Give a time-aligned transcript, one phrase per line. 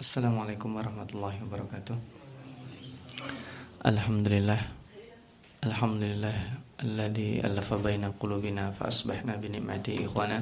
[0.00, 1.92] Assalamualaikum warahmatullahi wabarakatuh.
[3.84, 4.56] Alhamdulillah.
[5.60, 6.36] Alhamdulillah
[6.80, 10.40] alladzi alafa baina qulubina fa asbahna bi ni'mati ikhwana.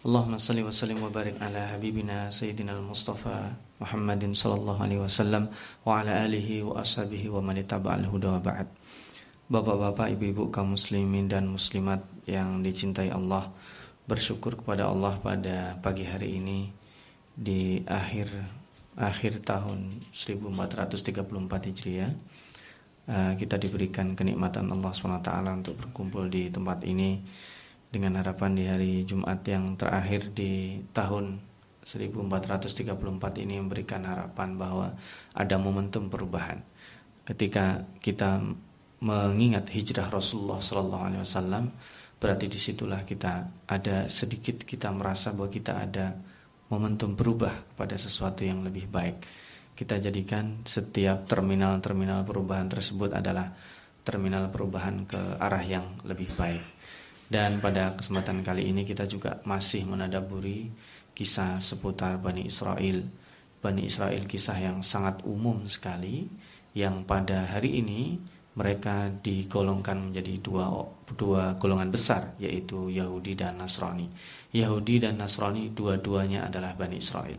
[0.00, 3.52] Allahumma salli wa sallim wa barik ala habibina sayyidina al-Mustafa
[3.84, 5.52] Muhammadin sallallahu alaihi wasallam
[5.84, 8.64] wa ala alihi wa ashabihi wa man ittaba'al huda wa ba'd.
[9.52, 13.52] Bapak-bapak, ibu-ibu kaum muslimin dan muslimat yang dicintai Allah,
[14.08, 16.72] bersyukur kepada Allah pada pagi hari ini
[17.36, 18.64] di akhir
[18.96, 22.12] akhir tahun 1434 Hijriah
[23.12, 27.20] uh, kita diberikan kenikmatan Allah SWT untuk berkumpul di tempat ini
[27.92, 31.38] dengan harapan di hari Jumat yang terakhir di tahun
[31.86, 32.90] 1434
[33.46, 34.98] ini memberikan harapan bahwa
[35.30, 36.58] ada momentum perubahan.
[37.22, 38.42] Ketika kita
[38.98, 41.70] mengingat hijrah Rasulullah SAW
[42.16, 46.16] berarti di situlah kita ada sedikit kita merasa bahwa kita ada
[46.70, 49.22] momentum berubah kepada sesuatu yang lebih baik.
[49.76, 53.52] Kita jadikan setiap terminal-terminal perubahan tersebut adalah
[54.06, 56.64] terminal perubahan ke arah yang lebih baik.
[57.26, 60.70] Dan pada kesempatan kali ini kita juga masih menadaburi
[61.10, 63.02] kisah seputar Bani Israel.
[63.58, 66.30] Bani Israel kisah yang sangat umum sekali
[66.76, 68.20] yang pada hari ini
[68.56, 70.72] mereka digolongkan menjadi dua
[71.12, 74.08] dua golongan besar yaitu Yahudi dan Nasrani.
[74.56, 77.36] Yahudi dan Nasrani dua-duanya adalah Bani Israel.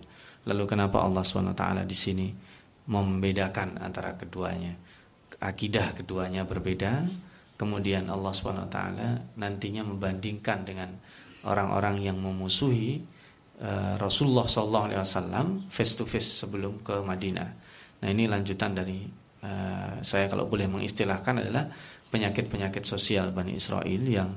[0.48, 2.28] Lalu kenapa Allah SWT di sini
[2.88, 4.78] membedakan antara keduanya?
[5.42, 7.04] Akidah keduanya berbeda.
[7.58, 8.80] Kemudian Allah SWT
[9.42, 10.94] nantinya membandingkan dengan
[11.50, 13.02] orang-orang yang memusuhi
[13.66, 17.50] uh, Rasulullah SAW face to face sebelum ke Madinah.
[18.06, 21.68] Nah ini lanjutan dari uh, saya kalau boleh mengistilahkan adalah
[22.08, 24.32] penyakit-penyakit sosial Bani Israel yang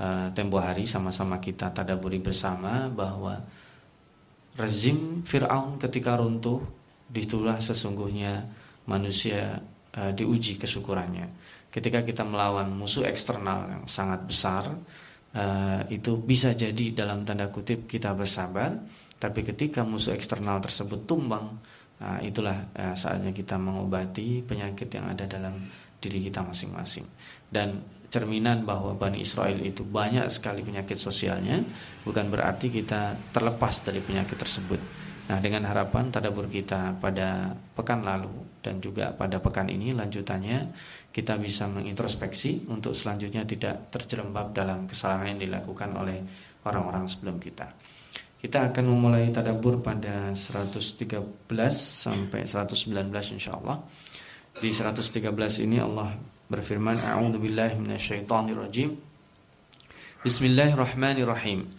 [0.00, 3.36] uh, tempo hari sama-sama kita tadaburi bersama bahwa
[4.56, 6.60] rezim Fir'aun ketika runtuh
[7.12, 8.48] ditulah sesungguhnya
[8.88, 9.60] manusia
[9.96, 11.26] uh, diuji kesyukurannya.
[11.72, 14.68] Ketika kita melawan musuh eksternal yang sangat besar,
[15.36, 18.76] uh, itu bisa jadi dalam tanda kutip kita bersabar,
[19.16, 21.60] tapi ketika musuh eksternal tersebut tumbang,
[22.02, 25.54] uh, itulah uh, saatnya kita mengobati penyakit yang ada dalam
[26.02, 27.06] diri kita masing-masing.
[27.46, 27.78] Dan
[28.12, 31.64] cerminan bahwa Bani Israel itu banyak sekali penyakit sosialnya
[32.04, 34.80] bukan berarti kita terlepas dari penyakit tersebut.
[35.22, 38.28] Nah, dengan harapan tadabur kita pada pekan lalu
[38.60, 40.74] dan juga pada pekan ini lanjutannya
[41.08, 46.20] kita bisa mengintrospeksi untuk selanjutnya tidak terjerembab dalam kesalahan yang dilakukan oleh
[46.66, 47.70] orang-orang sebelum kita.
[48.42, 52.90] Kita akan memulai tadabur pada 113 sampai 119
[53.38, 53.78] insyaallah.
[54.58, 55.30] Di 113
[55.62, 56.10] ini Allah
[56.50, 58.98] berfirman a'udzu billahi minasyaitonir rajim
[60.26, 61.70] Bismillahirrahmanirrahim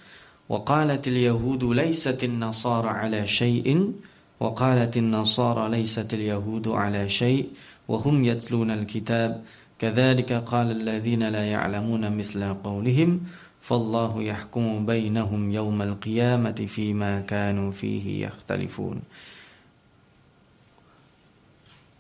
[0.47, 3.99] wa qalatil yahudu laysatin nasara ala syai'in
[4.39, 7.51] wa qalatin nasara laysatil yahudu ala syai'
[7.91, 9.43] wa hum yatluna alkitab
[9.75, 13.27] kadzalika qala alladhina la ya'lamuna mithla qawlihim
[13.63, 18.99] fallahu yahkumu bainahum yawmal qiyamati fima kanu fihi yakhtalifun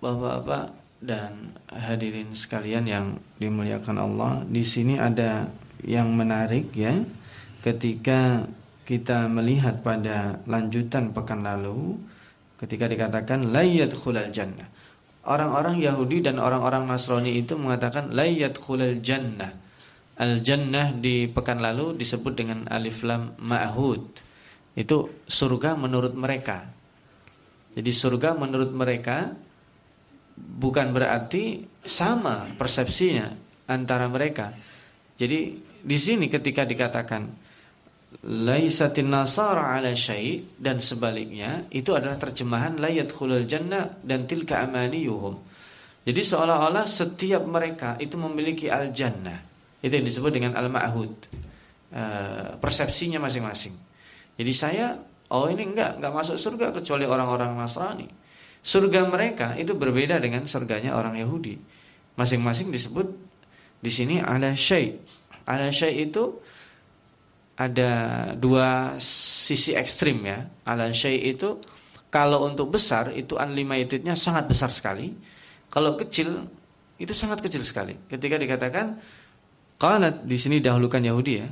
[0.03, 3.05] Bapak-bapak dan hadirin sekalian yang
[3.39, 5.47] dimuliakan Allah, di sini ada
[5.79, 6.91] yang menarik ya.
[7.63, 8.43] Ketika
[8.83, 11.95] kita melihat pada lanjutan pekan lalu
[12.59, 14.67] ketika dikatakan layat khulal jannah.
[15.23, 19.55] Orang-orang Yahudi dan orang-orang Nasrani itu mengatakan layat khulal jannah.
[20.13, 24.01] Al jannah di pekan lalu disebut dengan alif lam ma'hud.
[24.77, 26.69] Itu surga menurut mereka.
[27.73, 29.33] Jadi surga menurut mereka
[30.37, 33.33] bukan berarti sama persepsinya
[33.69, 34.53] antara mereka.
[35.17, 37.43] Jadi di sini ketika dikatakan
[38.21, 45.35] laisatin nasara ala syai dan sebaliknya itu adalah terjemahan layat khulul jannah dan tilka amaniyuhum.
[46.03, 49.52] Jadi seolah-olah setiap mereka itu memiliki al jannah.
[49.83, 51.11] Itu yang disebut dengan al ma'hud.
[51.93, 53.75] Uh, persepsinya masing-masing.
[54.39, 54.97] Jadi saya
[55.29, 58.07] oh ini enggak enggak masuk surga kecuali orang-orang Nasrani.
[58.63, 61.59] Surga mereka itu berbeda dengan surganya orang Yahudi.
[62.15, 63.11] Masing-masing disebut
[63.83, 64.95] di sini ala syai.
[65.43, 66.39] Ala syai itu
[67.59, 67.91] ada
[68.39, 70.47] dua sisi ekstrim ya.
[70.63, 71.59] Ala syai itu
[72.07, 75.11] kalau untuk besar itu unlimitednya sangat besar sekali.
[75.67, 76.47] Kalau kecil
[77.01, 77.97] itu sangat kecil sekali.
[78.07, 79.01] Ketika dikatakan
[79.83, 81.47] kalau di sini dahulukan Yahudi ya.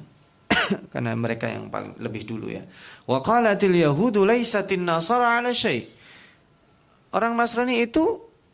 [0.96, 2.64] karena mereka yang paling lebih dulu ya.
[3.04, 6.02] Wa qalatil yahudu laisatin nasara ala syai'
[7.16, 8.04] orang Nasrani itu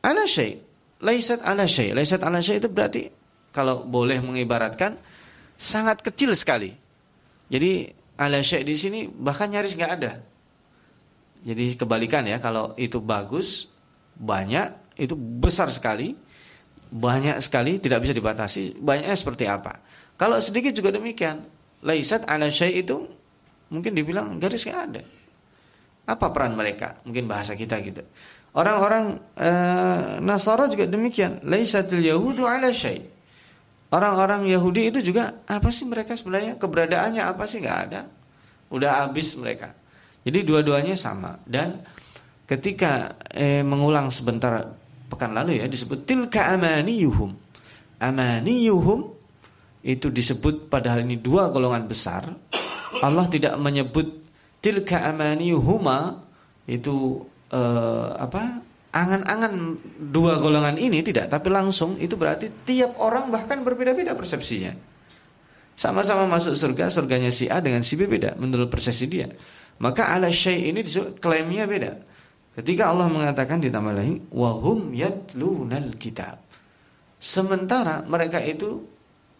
[0.01, 0.57] ala syai.
[1.01, 1.93] Laisat ala syai.
[1.93, 3.09] Laisat ala syai itu berarti
[3.53, 4.97] kalau boleh mengibaratkan
[5.57, 6.73] sangat kecil sekali.
[7.47, 10.21] Jadi ala syai di sini bahkan nyaris nggak ada.
[11.47, 13.69] Jadi kebalikan ya, kalau itu bagus,
[14.17, 16.17] banyak, itu besar sekali,
[16.87, 19.79] banyak sekali, tidak bisa dibatasi, banyaknya seperti apa.
[20.17, 21.43] Kalau sedikit juga demikian,
[21.85, 23.05] laisat ala syai itu
[23.69, 25.01] mungkin dibilang garisnya ada.
[26.07, 27.03] Apa peran mereka?
[27.03, 28.01] Mungkin bahasa kita gitu.
[28.55, 29.49] Orang-orang e,
[30.23, 33.03] Nasara juga demikian, laisatul yahudu ala syai.
[33.87, 38.03] Orang-orang Yahudi itu juga apa sih mereka sebenarnya keberadaannya apa sih nggak ada,
[38.67, 39.71] udah habis mereka.
[40.27, 41.87] Jadi dua-duanya sama dan
[42.43, 44.75] ketika eh, mengulang sebentar
[45.07, 47.31] pekan lalu ya disebut tilka amaniyuhum.
[47.97, 48.99] Amaniyuhum
[49.87, 52.27] itu disebut padahal ini dua golongan besar.
[52.99, 54.07] Allah tidak menyebut
[54.59, 56.23] tilka amaniyuhuma
[56.67, 58.67] itu eh, apa?
[58.87, 59.77] Angan-angan
[60.09, 64.73] dua golongan ini tidak, tapi langsung itu berarti tiap orang bahkan berbeda-beda persepsinya.
[65.77, 69.29] Sama-sama masuk surga, surganya si A dengan si B beda menurut persepsi dia.
[69.77, 71.91] Maka ala syai ini disebut klaimnya beda.
[72.57, 76.41] Ketika Allah mengatakan ditambah lagi wahum yatlunal kitab.
[77.21, 78.81] Sementara mereka itu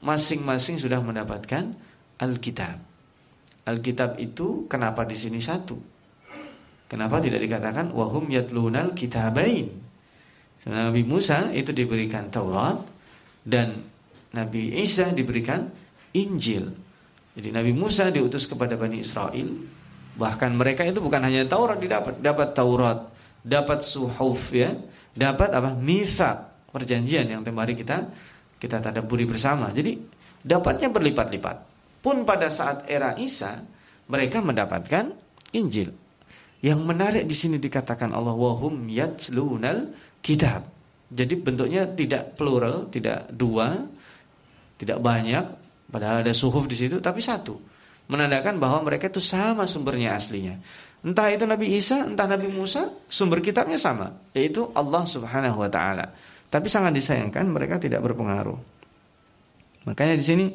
[0.06, 1.74] masing-masing sudah mendapatkan
[2.22, 2.78] Alkitab.
[3.66, 5.82] Alkitab itu kenapa di sini satu?
[6.86, 9.74] Kenapa tidak dikatakan wahum yatlunal kitabain?
[10.70, 12.78] Nabi Musa itu diberikan Taurat
[13.42, 13.82] dan
[14.36, 15.74] Nabi Isa diberikan
[16.14, 16.70] Injil.
[17.34, 19.48] Jadi Nabi Musa diutus kepada Bani Israel
[20.18, 23.00] Bahkan mereka itu bukan hanya Taurat didapat, dapat Taurat,
[23.46, 24.74] dapat suhuf ya,
[25.14, 25.78] dapat apa?
[25.78, 28.10] Misa, perjanjian yang tempo hari kita
[28.58, 29.70] kita tadaburi bersama.
[29.70, 29.94] Jadi
[30.42, 31.58] dapatnya berlipat-lipat.
[32.02, 33.62] Pun pada saat era Isa
[34.10, 35.14] mereka mendapatkan
[35.54, 35.94] Injil.
[36.66, 39.94] Yang menarik di sini dikatakan Allah wahum yatslunal
[40.26, 40.66] kitab.
[41.08, 43.86] Jadi bentuknya tidak plural, tidak dua,
[44.82, 45.46] tidak banyak,
[45.88, 47.77] padahal ada suhuf di situ tapi satu
[48.08, 50.60] menandakan bahwa mereka itu sama sumbernya aslinya.
[51.06, 56.12] Entah itu Nabi Isa, entah Nabi Musa, sumber kitabnya sama, yaitu Allah Subhanahu wa taala.
[56.48, 58.58] Tapi sangat disayangkan mereka tidak berpengaruh.
[59.88, 60.46] Makanya di sini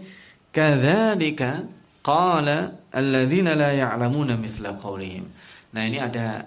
[0.53, 1.65] kadzalika
[2.05, 5.25] qala alladzina la ya'lamuna mithla qaulihim.
[5.73, 6.45] Nah, ini ada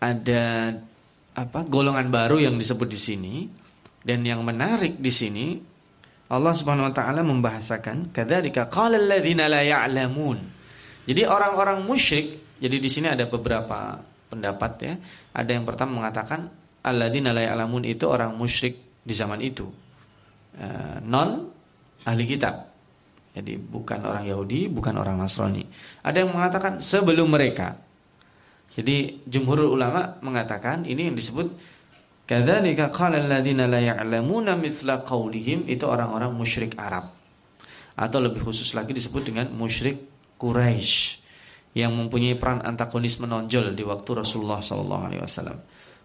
[0.00, 0.44] ada
[1.34, 3.34] apa golongan baru yang disebut di sini
[4.04, 5.58] dan yang menarik di sini
[6.32, 10.40] Allah Subhanahu wa taala membahasakan kadzalika qala alladziina la ya'lamun.
[11.04, 14.00] Jadi orang-orang musyrik, jadi di sini ada beberapa
[14.32, 14.94] pendapat ya.
[15.36, 16.48] Ada yang pertama mengatakan
[16.80, 19.68] alladziina la ya'lamun itu orang musyrik di zaman itu.
[20.56, 21.52] Uh, non
[22.08, 22.72] ahli kitab.
[23.34, 25.66] Jadi bukan orang Yahudi, bukan orang Nasrani.
[26.06, 27.74] Ada yang mengatakan sebelum mereka.
[28.74, 31.50] Jadi jumhur ulama mengatakan ini yang disebut
[32.24, 37.12] Kadzalika qala alladziina la ya'lamuna mithla qaulihim itu orang-orang musyrik Arab.
[37.94, 40.00] Atau lebih khusus lagi disebut dengan musyrik
[40.40, 41.20] Quraisy
[41.76, 45.58] yang mempunyai peran antagonis menonjol di waktu Rasulullah sallallahu alaihi wasallam.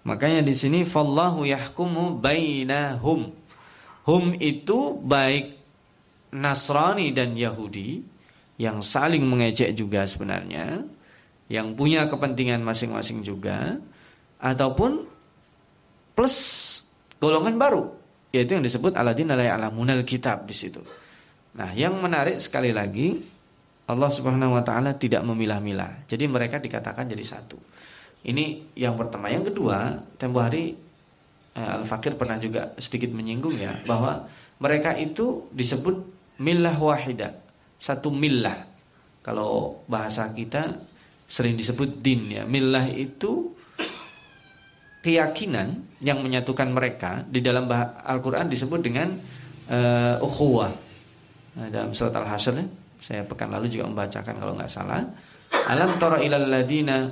[0.04, 3.32] Makanya di sini fallahu yahkumu bainahum.
[4.10, 5.56] Hum itu baik
[6.34, 8.02] Nasrani dan Yahudi
[8.60, 10.84] yang saling mengejek juga sebenarnya,
[11.50, 13.82] yang punya kepentingan masing-masing juga
[14.42, 15.19] ataupun
[16.20, 16.36] plus
[17.24, 17.96] golongan baru
[18.36, 20.84] yaitu yang disebut aladin alai alamunal kitab di situ.
[21.56, 23.16] Nah, yang menarik sekali lagi
[23.88, 26.04] Allah Subhanahu wa taala tidak memilah-milah.
[26.12, 27.56] Jadi mereka dikatakan jadi satu.
[28.28, 29.32] Ini yang pertama.
[29.32, 30.76] Yang kedua, tempo hari
[31.56, 34.28] eh, Al-Fakir pernah juga sedikit menyinggung ya bahwa
[34.60, 36.04] mereka itu disebut
[36.44, 37.32] millah wahida,
[37.80, 38.68] satu millah.
[39.24, 40.84] Kalau bahasa kita
[41.26, 42.44] sering disebut din ya.
[42.44, 43.58] Millah itu
[45.00, 47.68] keyakinan yang menyatukan mereka di dalam
[48.04, 49.16] Al-Qur'an disebut dengan
[49.72, 50.72] uh, ukhuwah.
[51.60, 52.66] Nah, dalam surat Al-Hasyr ya,
[53.00, 55.04] saya pekan lalu juga membacakan kalau nggak salah.
[55.72, 57.10] Alam tara ilal ladina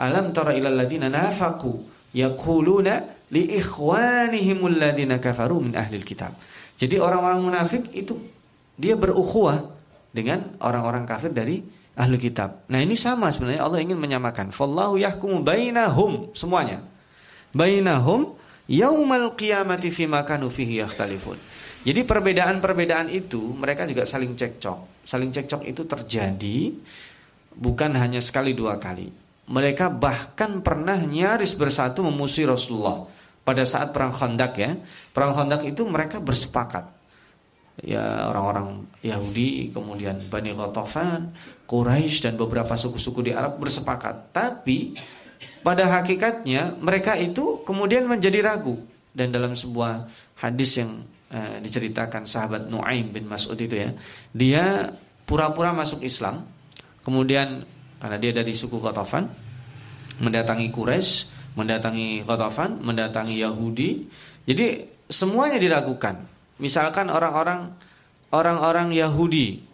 [0.00, 1.76] Alam tara ilal ladina nafaqu
[2.16, 6.32] yaquluna li ikhwanihimul ladina kafaru min ahlil kitab.
[6.80, 8.16] Jadi orang-orang munafik itu
[8.80, 9.60] dia berukhuwah
[10.08, 11.60] dengan orang-orang kafir dari
[11.98, 12.66] ahli kitab.
[12.70, 14.54] Nah ini sama sebenarnya Allah ingin menyamakan.
[14.54, 16.82] Fallahu yahkumu bainahum semuanya
[17.50, 18.34] bainahum
[18.70, 21.38] yaumal qiyamati fima kanu fihi yakhtalifun.
[21.80, 25.04] Jadi perbedaan-perbedaan itu mereka juga saling cekcok.
[25.08, 26.58] Saling cekcok itu terjadi
[27.56, 29.08] bukan hanya sekali dua kali.
[29.50, 33.08] Mereka bahkan pernah nyaris bersatu memusuhi Rasulullah
[33.42, 34.76] pada saat perang Khandaq ya.
[35.10, 36.99] Perang Khandaq itu mereka bersepakat.
[37.80, 41.32] Ya orang-orang Yahudi, kemudian Bani Ghatafan,
[41.64, 44.36] Quraisy dan beberapa suku-suku di Arab bersepakat.
[44.36, 44.92] Tapi
[45.64, 48.76] pada hakikatnya mereka itu kemudian menjadi ragu
[49.16, 50.08] dan dalam sebuah
[50.40, 53.92] hadis yang uh, diceritakan sahabat Nuaim bin Mas'ud itu ya
[54.32, 54.88] dia
[55.28, 56.48] pura-pura masuk Islam
[57.04, 57.68] kemudian
[58.00, 59.28] karena dia dari suku Qatafan
[60.20, 64.06] mendatangi Quraisy, mendatangi Qatafan, mendatangi Yahudi.
[64.44, 66.20] Jadi semuanya diragukan.
[66.60, 67.72] Misalkan orang-orang
[68.30, 69.64] orang-orang Yahudi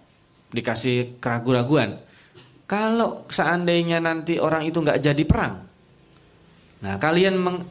[0.54, 1.98] dikasih keraguan-raguan.
[2.66, 5.62] Kalau seandainya nanti orang itu nggak jadi perang,
[6.82, 7.62] nah kalian meng,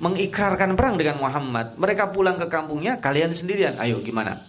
[0.00, 4.40] mengikrarkan perang dengan Muhammad, mereka pulang ke kampungnya, kalian sendirian, ayo gimana?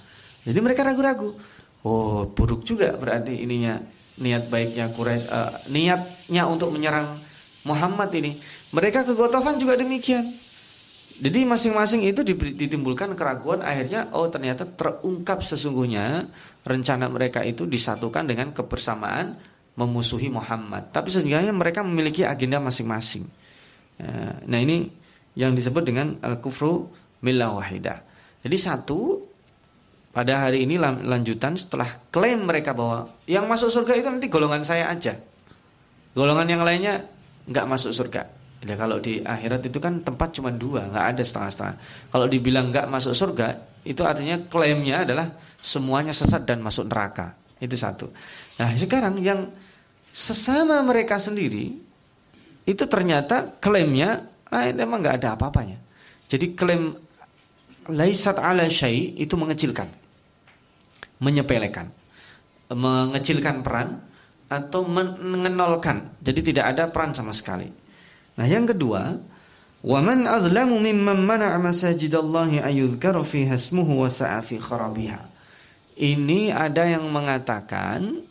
[0.48, 1.36] Jadi mereka ragu-ragu.
[1.84, 3.76] Oh, buruk juga berarti ininya
[4.24, 7.20] niat baiknya Quraisy, uh, niatnya untuk menyerang
[7.68, 8.40] Muhammad ini.
[8.72, 10.32] Mereka ke Gotofan juga demikian.
[11.20, 16.32] Jadi masing-masing itu ditimbulkan keraguan akhirnya oh ternyata terungkap sesungguhnya
[16.64, 19.36] rencana mereka itu disatukan dengan kebersamaan
[19.76, 20.96] memusuhi Muhammad.
[20.96, 23.28] Tapi sesungguhnya mereka memiliki agenda masing-masing.
[24.00, 24.88] Ya, nah ini
[25.36, 26.88] yang disebut dengan al-kufru
[27.20, 28.00] millah wahidah.
[28.40, 29.20] Jadi satu
[30.16, 34.88] pada hari ini lanjutan setelah klaim mereka bahwa yang masuk surga itu nanti golongan saya
[34.88, 35.20] aja.
[36.16, 37.04] Golongan yang lainnya
[37.44, 38.39] nggak masuk surga.
[38.60, 41.76] Ya kalau di akhirat itu kan tempat cuma dua, nggak ada setengah-setengah.
[42.12, 43.56] Kalau dibilang nggak masuk surga,
[43.88, 45.32] itu artinya klaimnya adalah
[45.64, 47.40] semuanya sesat dan masuk neraka.
[47.56, 48.12] Itu satu.
[48.60, 49.48] Nah sekarang yang
[50.12, 51.72] sesama mereka sendiri
[52.68, 55.80] itu ternyata klaimnya ah, memang nggak ada apa-apanya.
[56.28, 56.94] Jadi klaim
[57.90, 59.88] laisat ala syai itu mengecilkan,
[61.24, 61.88] menyepelekan,
[62.76, 64.04] mengecilkan peran
[64.52, 66.20] atau mengenolkan.
[66.20, 67.89] Jadi tidak ada peran sama sekali.
[68.40, 69.20] Nah, yang kedua,
[69.84, 75.28] man azlamu mimman mana'a masajidallahi ayudhkara fiha ismuhu wa sa'a fi kharabiha.
[76.00, 78.24] Ini ada yang mengatakan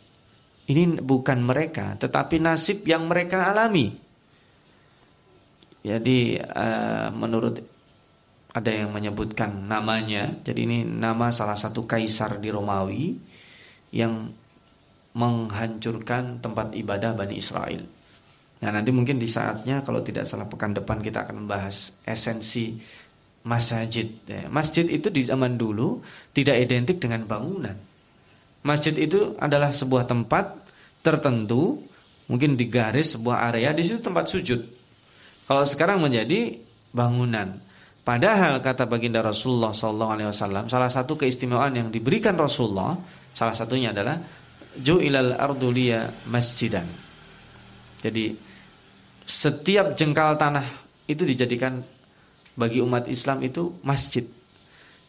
[0.68, 3.92] ini bukan mereka, tetapi nasib yang mereka alami.
[5.84, 7.60] Jadi uh, menurut
[8.56, 13.12] ada yang menyebutkan namanya, jadi ini nama salah satu kaisar di Romawi
[13.92, 14.32] yang
[15.12, 17.97] menghancurkan tempat ibadah Bani Israel.
[18.58, 22.78] Nah nanti mungkin di saatnya kalau tidak salah pekan depan kita akan membahas esensi
[23.46, 24.06] masjid.
[24.26, 26.02] Ya, masjid itu di zaman dulu
[26.34, 27.76] tidak identik dengan bangunan.
[28.66, 30.58] Masjid itu adalah sebuah tempat
[31.06, 31.78] tertentu,
[32.26, 34.60] mungkin di garis sebuah area di situ tempat sujud.
[35.46, 36.58] Kalau sekarang menjadi
[36.92, 37.64] bangunan.
[38.02, 40.32] Padahal kata baginda Rasulullah SAW,
[40.64, 42.96] salah satu keistimewaan yang diberikan Rasulullah,
[43.36, 44.16] salah satunya adalah
[44.80, 46.88] ju'ilal ardulia masjidan.
[48.00, 48.47] Jadi
[49.28, 50.64] setiap jengkal tanah
[51.04, 51.84] itu dijadikan
[52.56, 54.24] bagi umat Islam itu masjid.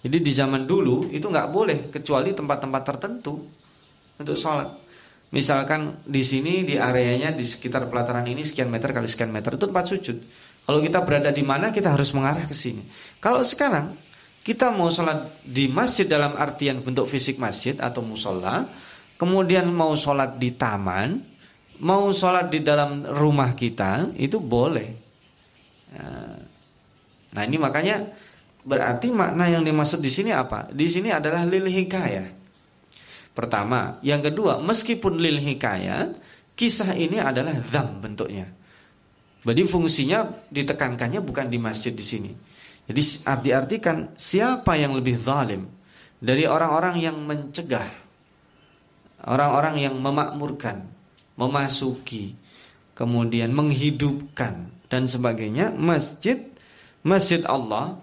[0.04, 3.40] Jadi di zaman dulu itu nggak boleh kecuali tempat-tempat tertentu
[4.20, 4.68] untuk sholat.
[5.32, 9.66] Misalkan di sini di areanya di sekitar pelataran ini sekian meter kali sekian meter itu
[9.72, 10.18] tempat sujud.
[10.68, 12.84] Kalau kita berada di mana kita harus mengarah ke sini.
[13.24, 13.96] Kalau sekarang
[14.44, 18.68] kita mau sholat di masjid dalam artian bentuk fisik masjid atau musola,
[19.16, 21.22] kemudian mau sholat di taman,
[21.84, 24.90] mau sholat di dalam rumah kita, itu boleh.
[25.92, 26.10] Ya.
[27.30, 28.10] Nah ini makanya
[28.66, 30.70] berarti makna yang dimaksud di sini apa?
[30.74, 32.38] Di sini adalah lil hikayah.
[33.34, 36.12] Pertama, yang kedua, meskipun lil hikayah,
[36.58, 38.50] kisah ini adalah dham bentuknya.
[39.46, 42.32] Jadi fungsinya ditekankannya bukan di masjid di sini.
[42.90, 45.70] Jadi arti-artikan siapa yang lebih zalim
[46.20, 48.10] dari orang-orang yang mencegah
[49.20, 50.88] Orang-orang yang memakmurkan,
[51.40, 52.36] memasuki,
[52.92, 56.36] kemudian menghidupkan dan sebagainya masjid
[57.00, 57.96] masjid Allah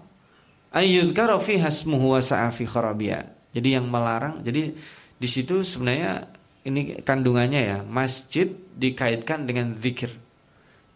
[0.73, 3.29] ayyudhkara fiha ismuhu wa sa'afi kharabiya.
[3.53, 4.73] Jadi yang melarang, jadi
[5.17, 6.29] di situ sebenarnya
[6.67, 10.11] ini kandungannya ya, masjid dikaitkan dengan zikir.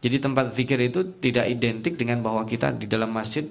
[0.02, 3.46] Jadi tempat zikir itu tidak identik dengan bahwa kita di dalam masjid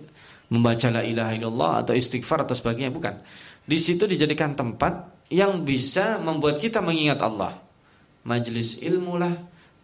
[0.51, 3.23] membaca la ilaha illallah atau istighfar atau sebagainya, bukan.
[3.63, 7.55] Di situ dijadikan tempat yang bisa membuat kita mengingat Allah.
[8.27, 9.33] Majelis ilmu lah,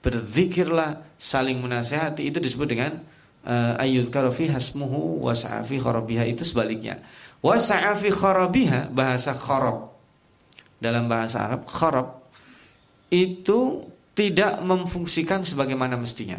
[0.05, 3.01] berzikirlah, saling menasehati itu disebut dengan
[3.47, 7.01] uh, ayyud karofi hasmuhu wa sa'afi kharabiha itu sebaliknya.
[7.41, 9.97] Wa sa'afi kharabiha bahasa kharab.
[10.77, 12.21] Dalam bahasa Arab kharab
[13.09, 16.37] itu tidak memfungsikan sebagaimana mestinya.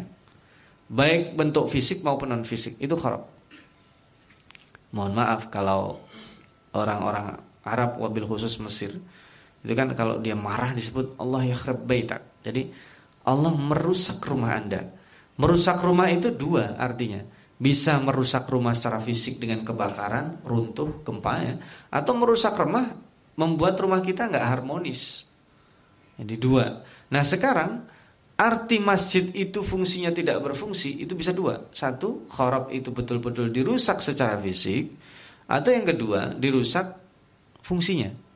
[0.86, 3.26] Baik bentuk fisik maupun non fisik itu kharab.
[4.94, 6.00] Mohon maaf kalau
[6.70, 7.36] orang-orang
[7.66, 8.94] Arab wabil khusus Mesir
[9.62, 12.70] itu kan kalau dia marah disebut Allah yakhrab baitak jadi
[13.28, 14.88] Allah merusak rumah anda.
[15.38, 17.20] Merusak rumah itu dua artinya.
[17.58, 21.54] Bisa merusak rumah secara fisik dengan kebakaran runtuh gempa ya.
[21.92, 22.88] Atau merusak rumah
[23.36, 25.28] membuat rumah kita nggak harmonis.
[26.16, 26.82] Jadi dua.
[27.12, 27.84] Nah sekarang
[28.38, 31.68] arti masjid itu fungsinya tidak berfungsi itu bisa dua.
[31.74, 34.88] Satu khorab itu betul-betul dirusak secara fisik.
[35.50, 36.96] Atau yang kedua dirusak
[37.62, 38.27] fungsinya.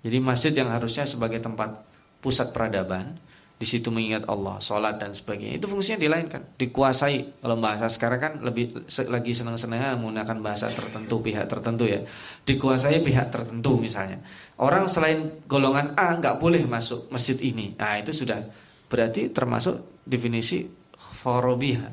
[0.00, 1.84] Jadi masjid yang harusnya sebagai tempat
[2.20, 3.20] pusat peradaban
[3.60, 5.60] di situ mengingat Allah, sholat dan sebagainya.
[5.60, 7.44] Itu fungsinya dilainkan, dikuasai.
[7.44, 12.00] Kalau bahasa sekarang kan lebih lagi senang-senangnya menggunakan bahasa tertentu, pihak tertentu ya.
[12.48, 14.24] Dikuasai pihak tertentu misalnya.
[14.56, 17.76] Orang selain golongan A nggak boleh masuk masjid ini.
[17.76, 18.40] Nah itu sudah
[18.88, 20.64] berarti termasuk definisi
[20.96, 21.92] forobiha.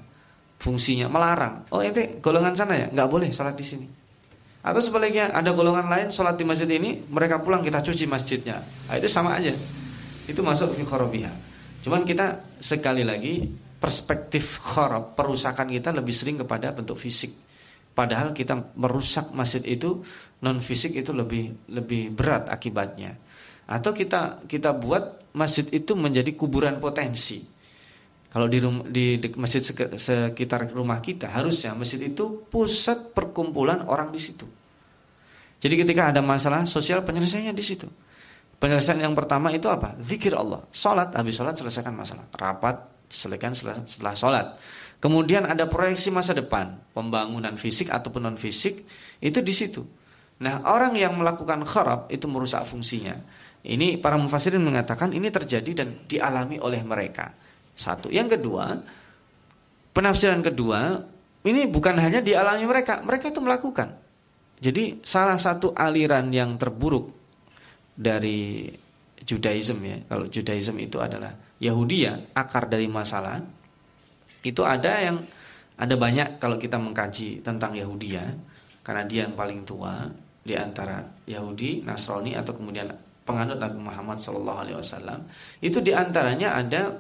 [0.64, 1.68] Fungsinya melarang.
[1.76, 3.97] Oh itu golongan sana ya, nggak boleh sholat di sini.
[4.66, 8.62] Atau sebaliknya ada golongan lain sholat di masjid ini, mereka pulang kita cuci masjidnya.
[8.62, 9.54] Nah, itu sama aja.
[10.28, 11.32] Itu masuk fi forobiha.
[11.86, 13.48] Cuman kita sekali lagi
[13.78, 17.32] perspektif khorab, perusakan kita lebih sering kepada bentuk fisik.
[17.98, 20.06] Padahal kita merusak masjid itu
[20.46, 23.18] non fisik itu lebih lebih berat akibatnya.
[23.66, 27.57] Atau kita kita buat masjid itu menjadi kuburan potensi.
[28.28, 34.20] Kalau di, rumah, di, masjid sekitar rumah kita harusnya masjid itu pusat perkumpulan orang di
[34.20, 34.44] situ.
[35.58, 37.88] Jadi ketika ada masalah sosial penyelesaiannya di situ.
[38.58, 39.94] Penyelesaian yang pertama itu apa?
[40.02, 40.66] Zikir Allah.
[40.74, 42.26] Salat, habis salat selesaikan masalah.
[42.34, 43.54] Rapat, selesaikan
[43.86, 44.48] setelah salat.
[44.98, 48.82] Kemudian ada proyeksi masa depan, pembangunan fisik ataupun non fisik
[49.22, 49.86] itu di situ.
[50.42, 53.14] Nah, orang yang melakukan kharab itu merusak fungsinya.
[53.62, 57.30] Ini para mufassirin mengatakan ini terjadi dan dialami oleh mereka.
[57.78, 58.10] Satu.
[58.10, 58.82] Yang kedua,
[59.94, 61.06] penafsiran kedua,
[61.46, 63.94] ini bukan hanya dialami mereka, mereka itu melakukan.
[64.58, 67.14] Jadi salah satu aliran yang terburuk
[67.94, 68.66] dari
[69.22, 69.98] Judaism ya.
[70.10, 73.38] Kalau Judaism itu adalah Yahudi ya, akar dari masalah.
[74.42, 75.22] Itu ada yang
[75.78, 78.26] ada banyak kalau kita mengkaji tentang Yahudi ya,
[78.82, 80.10] karena dia yang paling tua
[80.42, 82.90] di antara Yahudi, Nasrani atau kemudian
[83.28, 85.20] penganut Nabi Muhammad Shallallahu Alaihi Wasallam.
[85.62, 86.96] Itu di antaranya ada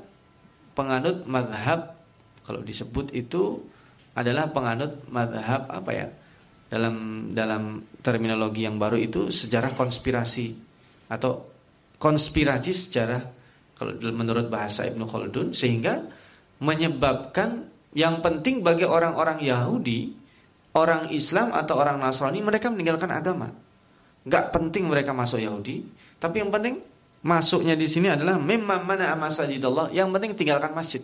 [0.77, 1.97] penganut madhab
[2.45, 3.65] kalau disebut itu
[4.13, 6.07] adalah penganut madhab apa ya
[6.69, 10.53] dalam dalam terminologi yang baru itu sejarah konspirasi
[11.09, 11.49] atau
[11.97, 13.21] konspirasi sejarah
[13.77, 16.01] kalau menurut bahasa Ibnu Khaldun sehingga
[16.61, 20.13] menyebabkan yang penting bagi orang-orang Yahudi,
[20.73, 23.53] orang Islam atau orang Nasrani mereka meninggalkan agama.
[24.27, 25.85] Gak penting mereka masuk Yahudi,
[26.17, 26.81] tapi yang penting
[27.27, 29.91] masuknya di sini adalah memang mana Allah.
[29.91, 31.03] Yang penting tinggalkan masjid.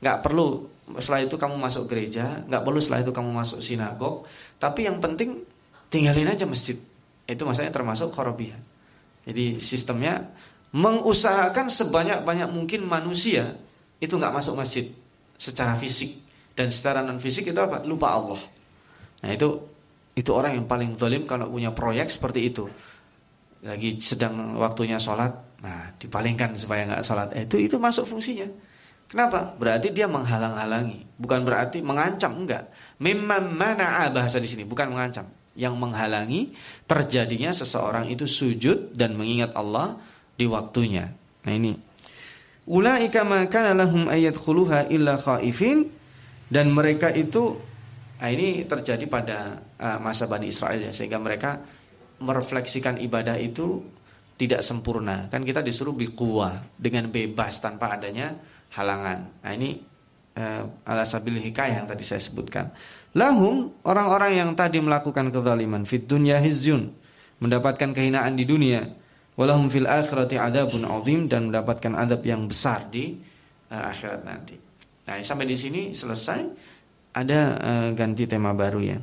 [0.00, 0.64] Gak perlu
[0.96, 4.24] setelah itu kamu masuk gereja, gak perlu setelah itu kamu masuk sinagog,
[4.56, 5.44] tapi yang penting
[5.92, 6.80] tinggalin aja masjid.
[7.28, 8.56] Itu maksudnya termasuk khorobiah.
[9.28, 10.24] Jadi sistemnya
[10.72, 13.52] mengusahakan sebanyak-banyak mungkin manusia
[14.00, 14.88] itu nggak masuk masjid
[15.36, 16.24] secara fisik
[16.56, 17.84] dan secara non fisik itu apa?
[17.84, 18.40] Lupa Allah.
[19.20, 19.60] Nah itu
[20.16, 22.64] itu orang yang paling zalim kalau punya proyek seperti itu.
[23.62, 27.28] Lagi sedang waktunya sholat, nah dipalingkan supaya nggak sholat.
[27.34, 28.46] Eh, itu itu masuk fungsinya.
[29.08, 29.56] Kenapa?
[29.56, 32.68] Berarti dia menghalang-halangi, bukan berarti mengancam enggak.
[33.00, 35.26] Memang mana bahasa di sini, bukan mengancam
[35.58, 36.54] yang menghalangi
[36.86, 39.98] terjadinya seseorang itu sujud dan mengingat Allah
[40.38, 41.10] di waktunya.
[41.42, 41.74] Nah ini.
[42.68, 44.38] Ulaika ma kana lahum ayat
[44.92, 45.88] illa khaifin
[46.46, 47.58] dan mereka itu
[48.18, 51.62] nah ini terjadi pada uh, masa Bani Israel ya sehingga mereka
[52.18, 53.82] merefleksikan ibadah itu
[54.38, 55.26] tidak sempurna.
[55.26, 58.38] Kan kita disuruh biquwa dengan bebas tanpa adanya
[58.74, 59.42] halangan.
[59.42, 59.82] Nah ini
[60.38, 62.70] uh, alasabil hikayah yang tadi saya sebutkan.
[63.18, 66.94] Lahum orang-orang yang tadi melakukan kezaliman fit dunya hizyun
[67.42, 68.86] mendapatkan kehinaan di dunia
[69.34, 73.18] walahum fil akhirati adabun azim dan mendapatkan adab yang besar di
[73.74, 74.54] uh, akhirat nanti.
[75.08, 76.40] Nah, sampai di sini selesai
[77.16, 78.98] ada uh, ganti tema baru ya.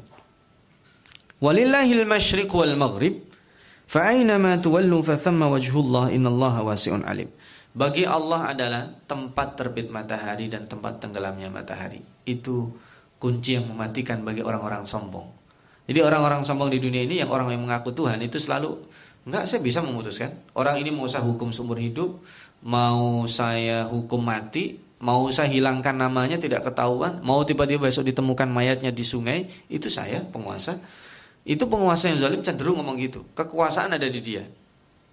[1.44, 3.28] Walillahil masyriq wal maghrib
[3.86, 7.28] fa aina ma tuwallu fa thamma wajhullah innallaha wasi'un alim.
[7.76, 12.00] Bagi Allah adalah tempat terbit matahari dan tempat tenggelamnya matahari.
[12.24, 12.72] Itu
[13.20, 15.28] kunci yang mematikan bagi orang-orang sombong.
[15.86, 18.80] Jadi orang-orang sombong di dunia ini yang orang yang mengaku Tuhan itu selalu
[19.28, 20.32] enggak saya bisa memutuskan.
[20.56, 22.24] Orang ini mau saya hukum seumur hidup,
[22.64, 28.90] mau saya hukum mati, mau saya hilangkan namanya tidak ketahuan, mau tiba-tiba besok ditemukan mayatnya
[28.96, 30.80] di sungai, itu saya penguasa.
[31.46, 33.22] Itu penguasa yang zalim cenderung ngomong gitu.
[33.38, 34.44] Kekuasaan ada di dia.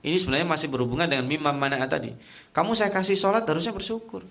[0.02, 2.10] Ini sebenarnya masih berhubungan dengan mimam mana tadi.
[2.50, 4.24] Kamu saya kasih sholat harusnya bersyukur.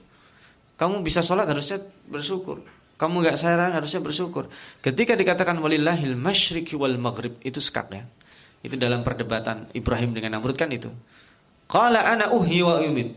[0.76, 1.78] Kamu bisa sholat harusnya
[2.10, 2.66] bersyukur.
[2.98, 4.50] Kamu nggak saran harusnya bersyukur.
[4.82, 8.04] Ketika dikatakan walillahil masyriqi wal maghrib itu sekak ya.
[8.62, 10.90] Itu dalam perdebatan Ibrahim dengan Namrud kan itu.
[11.70, 13.14] Qala ana uhyi wa umid.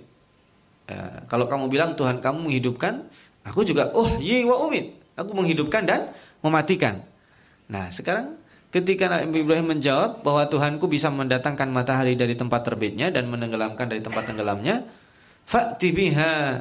[0.89, 3.05] Ya, kalau kamu bilang Tuhan kamu menghidupkan,
[3.45, 4.93] aku juga uhyi wa umid.
[5.17, 6.01] Aku menghidupkan dan
[6.41, 7.05] mematikan.
[7.69, 8.37] Nah, sekarang
[8.75, 14.03] ketika Nabi Ibrahim menjawab bahwa Tuhanku bisa mendatangkan matahari dari tempat terbitnya dan menenggelamkan dari
[14.03, 14.83] tempat tenggelamnya,
[15.47, 16.59] fa'ti biha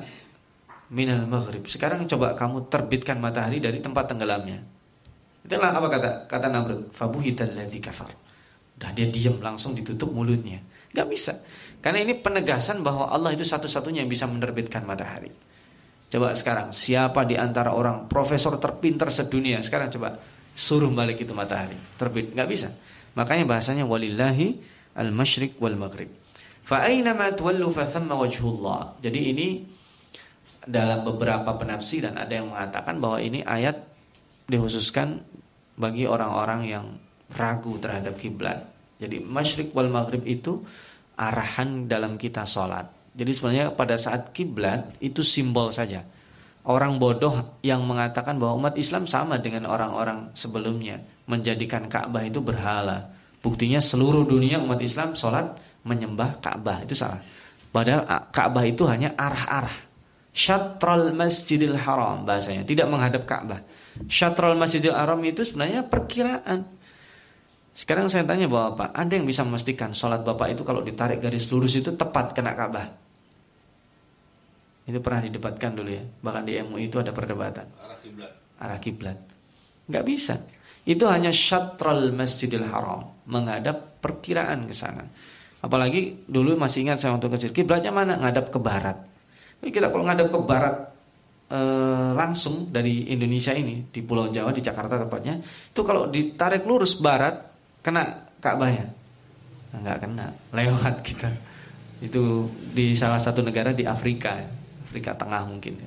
[0.93, 1.65] minal maghrib.
[1.65, 4.61] Sekarang coba kamu terbitkan matahari dari tempat tenggelamnya.
[5.41, 6.93] Itulah apa kata kata Namrud?
[6.93, 8.13] Fabuhital ladzi kafar.
[8.77, 10.61] Dah dia diam langsung ditutup mulutnya.
[10.93, 11.33] Gak bisa.
[11.81, 15.33] Karena ini penegasan bahwa Allah itu satu-satunya yang bisa menerbitkan matahari.
[16.13, 20.21] Coba sekarang, siapa di antara orang profesor terpintar sedunia sekarang coba
[20.53, 22.69] suruh balik itu matahari terbit, nggak bisa.
[23.13, 24.57] Makanya bahasanya walillahi
[24.97, 26.09] al-masyriq wal maghrib.
[26.63, 29.03] Fa ma tuwallu fa thamma wajhullah.
[29.03, 29.47] Jadi ini
[30.63, 33.83] dalam beberapa penafsiran ada yang mengatakan bahwa ini ayat
[34.47, 35.19] dikhususkan
[35.75, 36.85] bagi orang-orang yang
[37.35, 38.63] ragu terhadap kiblat.
[39.01, 40.63] Jadi masyriq wal maghrib itu
[41.19, 42.87] arahan dalam kita sholat.
[43.13, 46.01] Jadi sebenarnya pada saat kiblat itu simbol saja.
[46.63, 53.11] Orang bodoh yang mengatakan bahwa umat Islam sama dengan orang-orang sebelumnya menjadikan Ka'bah itu berhala.
[53.43, 57.19] Buktinya seluruh dunia umat Islam sholat menyembah Ka'bah itu salah.
[57.67, 59.91] Padahal Ka'bah itu hanya arah-arah.
[60.31, 63.59] Syatrul Masjidil Haram bahasanya, tidak menghadap Ka'bah.
[64.07, 66.63] Syatrul Masjidil Haram itu sebenarnya perkiraan.
[67.75, 71.75] Sekarang saya tanya Bapak, ada yang bisa memastikan sholat Bapak itu kalau ditarik garis lurus
[71.75, 73.02] itu tepat kena Ka'bah?
[74.83, 76.03] Itu pernah didebatkan dulu ya.
[76.03, 77.67] Bahkan di MUI itu ada perdebatan.
[77.79, 78.31] Arah kiblat.
[78.59, 79.17] Arah kiblat.
[79.87, 80.35] Enggak bisa.
[80.83, 85.07] Itu hanya syatral Masjidil Haram, menghadap perkiraan ke sana.
[85.63, 88.19] Apalagi dulu masih ingat saya waktu kecil, kiblatnya mana?
[88.19, 88.99] Ngadap ke barat.
[89.63, 90.75] Jadi kita kalau ngadap ke barat
[91.47, 91.59] e,
[92.19, 97.47] langsung dari Indonesia ini di Pulau Jawa di Jakarta tepatnya, itu kalau ditarik lurus barat
[97.79, 98.91] kena Ka'bahnya?
[99.71, 101.31] Enggak kena, lewat kita.
[102.03, 104.35] Itu di salah satu negara di Afrika,
[104.93, 105.81] Afrika Tengah mungkin.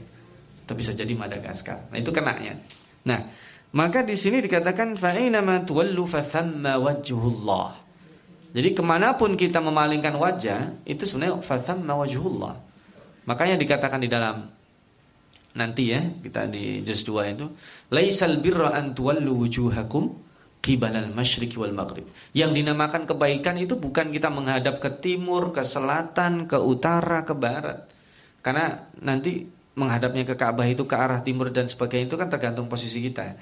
[0.67, 1.95] Itu bisa jadi Madagaskar.
[1.95, 2.59] Nah, itu kenanya.
[3.07, 3.23] Nah,
[3.71, 7.87] maka di sini dikatakan fa'inama tuwallu fathamma wajhullah.
[8.51, 12.55] Jadi ke mana pun kita memalingkan wajah itu sebenarnya fathamma wajhullah.
[13.31, 14.43] Makanya dikatakan di dalam
[15.55, 17.47] nanti ya kita di juz 2 itu
[17.95, 20.27] laisal birra an tuwallu wujuhakum
[20.67, 22.11] qibalal masyriq wal maghrib.
[22.35, 27.96] Yang dinamakan kebaikan itu bukan kita menghadap ke timur, ke selatan, ke utara, ke barat.
[28.47, 29.43] Karena nanti
[29.75, 33.35] menghadapnya ke Ka'bah itu ke arah timur dan sebagainya itu kan tergantung posisi kita.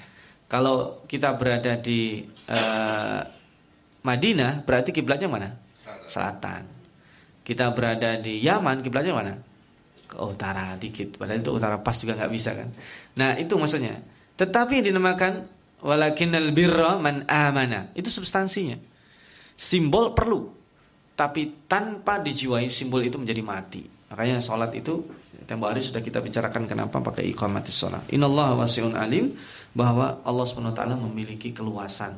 [0.49, 3.21] Kalau kita berada di uh,
[4.01, 5.53] Madinah, berarti kiblatnya mana?
[6.09, 6.65] Selatan.
[7.45, 9.33] Kita berada di Yaman, kiblatnya mana?
[10.09, 11.21] Ke utara dikit.
[11.21, 12.73] Padahal itu utara pas juga nggak bisa kan.
[13.21, 14.01] Nah itu maksudnya.
[14.41, 15.45] Tetapi yang dinamakan
[15.85, 17.93] walakinnal birra man amana.
[17.93, 18.81] Itu substansinya.
[19.53, 20.49] Simbol perlu,
[21.13, 23.94] tapi tanpa dijiwai simbol itu menjadi mati.
[24.09, 25.01] Makanya sholat itu
[25.49, 28.05] tempo hari sudah kita bicarakan kenapa pakai iqamatis sholat.
[28.13, 29.33] Inallah wasiun alim
[29.73, 32.15] bahwa Allah swt memiliki keluasan,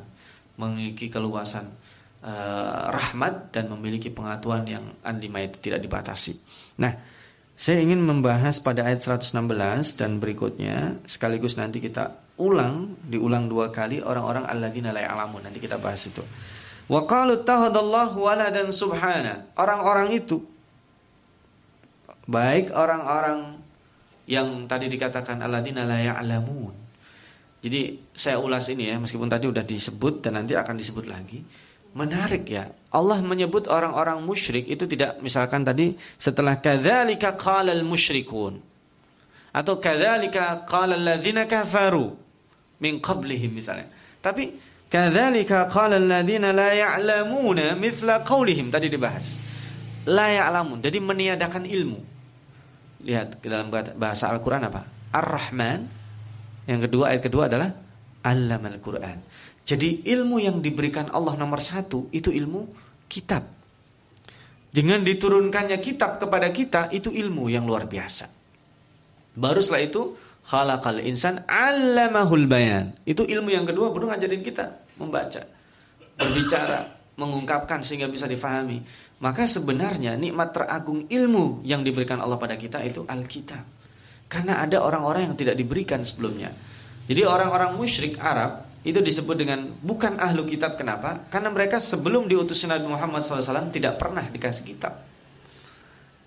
[0.60, 1.66] memiliki keluasan
[2.22, 6.38] uh, rahmat dan memiliki pengatuan yang unlimited tidak dibatasi.
[6.78, 6.92] Nah,
[7.58, 9.34] saya ingin membahas pada ayat 116
[9.98, 15.42] dan berikutnya sekaligus nanti kita ulang, diulang dua kali orang-orang alladzina la ya'lamun.
[15.42, 16.22] Nanti kita bahas itu.
[16.86, 19.50] Wa qalu tahadallahu waladan subhana.
[19.58, 20.40] Orang-orang itu
[22.28, 23.56] baik orang-orang
[24.28, 26.76] yang tadi dikatakan alladzina la ya'lamun.
[27.58, 31.42] Jadi saya ulas ini ya, meskipun tadi udah disebut dan nanti akan disebut lagi.
[31.96, 32.68] Menarik ya.
[32.92, 38.60] Allah menyebut orang-orang musyrik itu tidak misalkan tadi setelah kadzalika qalal musyrikun
[39.48, 42.12] atau kadzalika qala alladzina kafaru
[42.84, 43.88] min qablihim misalnya.
[44.20, 44.52] Tapi
[44.92, 49.40] kadzalika qala alladziina la ya'lamuna mithla qaulihim tadi dibahas.
[50.04, 50.84] La ya'lamun.
[50.84, 52.17] Jadi meniadakan ilmu.
[53.08, 54.84] Lihat dalam bahasa Al-Qur'an apa?
[55.16, 55.88] Ar-Rahman.
[56.68, 57.72] Yang kedua ayat kedua adalah
[58.20, 59.24] Allamal Qur'an.
[59.64, 62.68] Jadi ilmu yang diberikan Allah nomor satu itu ilmu
[63.08, 63.48] kitab.
[64.68, 68.28] Dengan diturunkannya kitab kepada kita itu ilmu yang luar biasa.
[69.32, 70.02] Baru setelah itu
[70.44, 72.92] khalaqal insan 'allamahul bayan.
[73.08, 75.40] Itu ilmu yang kedua baru ngajarin kita membaca,
[76.20, 76.84] berbicara,
[77.16, 78.84] mengungkapkan sehingga bisa difahami.
[79.18, 83.64] Maka sebenarnya nikmat teragung ilmu yang diberikan Allah pada kita itu Alkitab.
[84.30, 86.54] Karena ada orang-orang yang tidak diberikan sebelumnya.
[87.08, 90.78] Jadi orang-orang musyrik Arab itu disebut dengan bukan ahlu kitab.
[90.78, 91.26] Kenapa?
[91.32, 95.02] Karena mereka sebelum diutus Nabi Muhammad SAW tidak pernah dikasih kitab.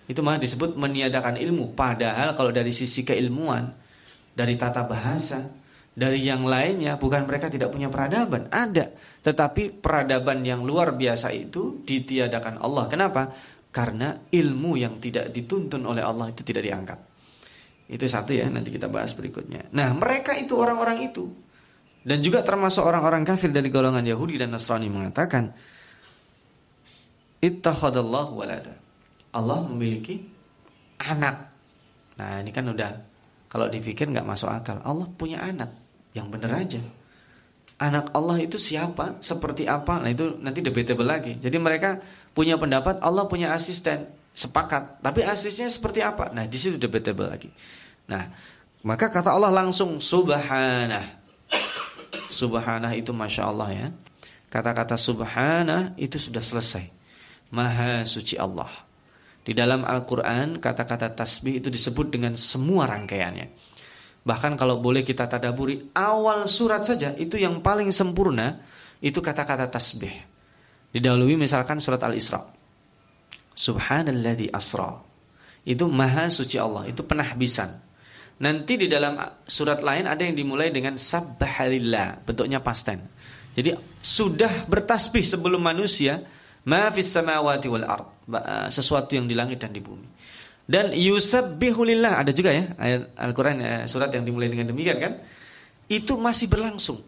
[0.09, 1.71] Itu malah disebut meniadakan ilmu.
[1.71, 3.71] Padahal kalau dari sisi keilmuan,
[4.35, 5.60] dari tata bahasa,
[5.91, 8.95] dari yang lainnya, bukan mereka tidak punya peradaban, ada.
[9.21, 12.87] Tetapi peradaban yang luar biasa itu ditiadakan Allah.
[12.87, 13.27] Kenapa?
[13.71, 16.99] Karena ilmu yang tidak dituntun oleh Allah itu tidak diangkat.
[17.91, 19.67] Itu satu ya, nanti kita bahas berikutnya.
[19.75, 21.27] Nah, mereka itu orang-orang itu.
[22.01, 25.51] Dan juga termasuk orang-orang kafir dari golongan Yahudi dan Nasrani mengatakan,
[27.43, 28.73] Ittakhadallahu walada.
[29.35, 30.23] Allah memiliki
[31.03, 31.51] anak.
[32.15, 33.10] Nah, ini kan udah
[33.51, 34.79] kalau dipikir nggak masuk akal.
[34.87, 35.75] Allah punya anak
[36.15, 36.79] yang benar aja.
[37.75, 39.19] Anak Allah itu siapa?
[39.19, 39.99] Seperti apa?
[39.99, 41.35] Nah itu nanti debatable lagi.
[41.35, 41.99] Jadi mereka
[42.31, 45.03] punya pendapat Allah punya asisten, sepakat.
[45.03, 46.31] Tapi asisnya seperti apa?
[46.31, 47.51] Nah, di situ debatable lagi.
[48.07, 48.31] Nah,
[48.87, 51.19] maka kata Allah langsung subhanah.
[52.31, 53.87] Subhanah itu masya Allah ya.
[54.47, 56.87] Kata-kata subhanah itu sudah selesai.
[57.51, 58.71] Maha suci Allah.
[59.41, 63.47] Di dalam Al-Quran kata-kata tasbih itu disebut dengan semua rangkaiannya.
[64.21, 68.61] Bahkan kalau boleh kita tadaburi awal surat saja itu yang paling sempurna
[69.01, 70.13] itu kata-kata tasbih.
[70.93, 72.37] Didahului misalkan surat Al-Isra.
[73.57, 75.01] Subhanalladzi asra.
[75.65, 77.69] Itu maha suci Allah, itu penahbisan.
[78.41, 82.97] Nanti di dalam surat lain ada yang dimulai dengan sabbahalillah, bentuknya pasten.
[83.53, 86.25] Jadi sudah bertasbih sebelum manusia,
[86.67, 88.07] ma fis samawati wal ard,
[88.69, 90.21] sesuatu yang di langit dan di bumi.
[90.71, 95.13] Dan yusabbihulillah ada juga ya ayat Al-Qur'an eh, surat yang dimulai dengan demikian kan?
[95.91, 97.01] Itu masih berlangsung.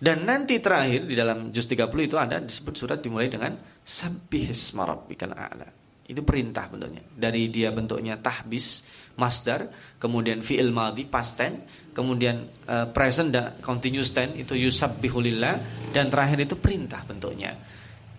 [0.00, 3.52] Dan nanti terakhir di dalam juz 30 itu ada disebut surat dimulai dengan
[3.84, 5.68] sabbihisma rabbikal a'la.
[6.08, 7.04] Itu perintah bentuknya.
[7.04, 8.88] Dari dia bentuknya tahbis,
[9.20, 9.68] masdar,
[10.00, 15.54] kemudian fi'il madhi, past tense, kemudian uh, present dan continuous tense itu yusabbihulillah
[15.92, 17.54] dan terakhir itu perintah bentuknya.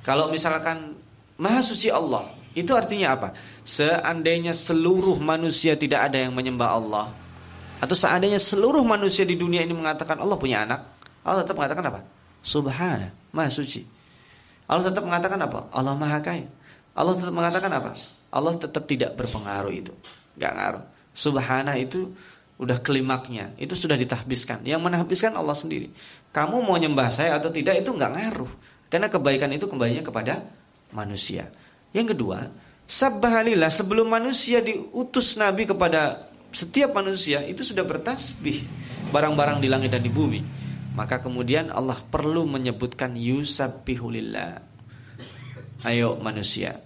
[0.02, 0.98] Kalau misalkan
[1.38, 3.28] maha suci Allah, itu artinya apa?
[3.64, 7.06] Seandainya seluruh manusia tidak ada yang menyembah Allah
[7.80, 10.84] Atau seandainya seluruh manusia di dunia ini mengatakan Allah punya anak
[11.24, 12.00] Allah tetap mengatakan apa?
[12.44, 13.88] Subhana, maha suci
[14.68, 15.70] Allah tetap mengatakan apa?
[15.72, 16.50] Allah maha kaya
[16.92, 17.92] Allah tetap mengatakan apa?
[18.32, 19.94] Allah tetap tidak berpengaruh itu
[20.36, 22.12] Gak ngaruh Subhana itu
[22.60, 25.92] udah klimaknya Itu sudah ditahbiskan Yang menahbiskan Allah sendiri
[26.32, 28.52] Kamu mau nyembah saya atau tidak itu gak ngaruh
[28.92, 30.44] Karena kebaikan itu kembalinya kepada
[30.92, 31.48] manusia
[31.92, 32.48] yang kedua,
[32.88, 38.64] sabbahalillah sebelum manusia diutus Nabi kepada setiap manusia itu sudah bertasbih
[39.12, 40.40] barang-barang di langit dan di bumi.
[40.96, 44.72] Maka kemudian Allah perlu menyebutkan yusabbihulillah.
[45.88, 46.80] Ayo manusia,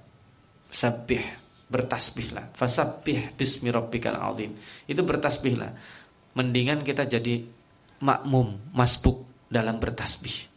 [0.69, 1.21] sabbih,
[1.69, 2.53] bertasbihlah.
[2.53, 4.57] Fasabbih bismi rabbikal azim.
[4.89, 5.73] Itu bertasbihlah.
[6.37, 7.45] Mendingan kita jadi
[8.01, 10.54] makmum, masbuk dalam bertasbih.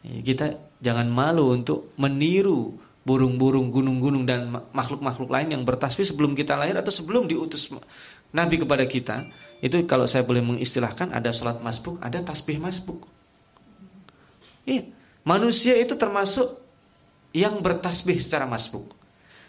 [0.00, 6.76] Kita jangan malu untuk meniru burung-burung, gunung-gunung dan makhluk-makhluk lain yang bertasbih sebelum kita lahir
[6.76, 7.72] atau sebelum diutus
[8.32, 9.28] Nabi kepada kita.
[9.60, 13.04] Itu kalau saya boleh mengistilahkan ada sholat masbuk, ada tasbih masbuk.
[14.64, 14.88] Iya,
[15.24, 16.60] manusia itu termasuk
[17.32, 18.92] yang bertasbih secara masbuk.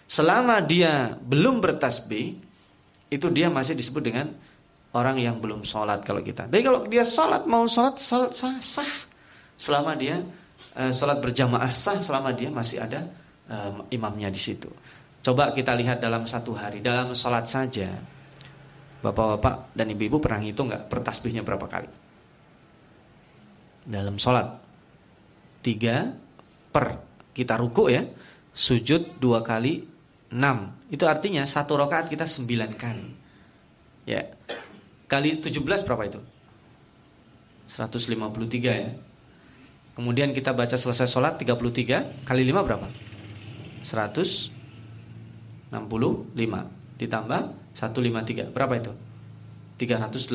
[0.08, 2.36] Selama dia belum bertasbih,
[3.12, 4.32] itu dia masih disebut dengan
[4.92, 6.48] orang yang belum sholat kalau kita.
[6.48, 8.94] Tapi kalau dia sholat mau sholat, sholat sah, sah.
[9.56, 10.20] Selama dia
[10.76, 13.08] uh, sholat berjamaah sah, selama dia masih ada
[13.48, 14.68] um, imamnya di situ.
[15.22, 17.94] Coba kita lihat dalam satu hari, dalam sholat saja,
[19.06, 21.90] bapak-bapak dan ibu-ibu pernah ngitung nggak bertasbihnya berapa kali?
[23.86, 24.48] Dalam sholat
[25.62, 26.10] tiga
[26.74, 26.98] per
[27.38, 28.02] kita ruku ya,
[28.54, 29.86] sujud dua kali
[30.34, 30.74] enam.
[30.90, 33.10] Itu artinya satu rakaat kita sembilan kali.
[34.10, 34.26] Ya,
[35.06, 36.22] kali tujuh belas berapa itu?
[37.72, 38.20] 153
[38.68, 38.92] ya.
[39.92, 42.88] Kemudian kita baca selesai sholat 33 kali 5 berapa?
[43.84, 45.76] 165
[46.96, 47.42] ditambah
[47.76, 48.92] 153 berapa itu?
[49.82, 50.32] 318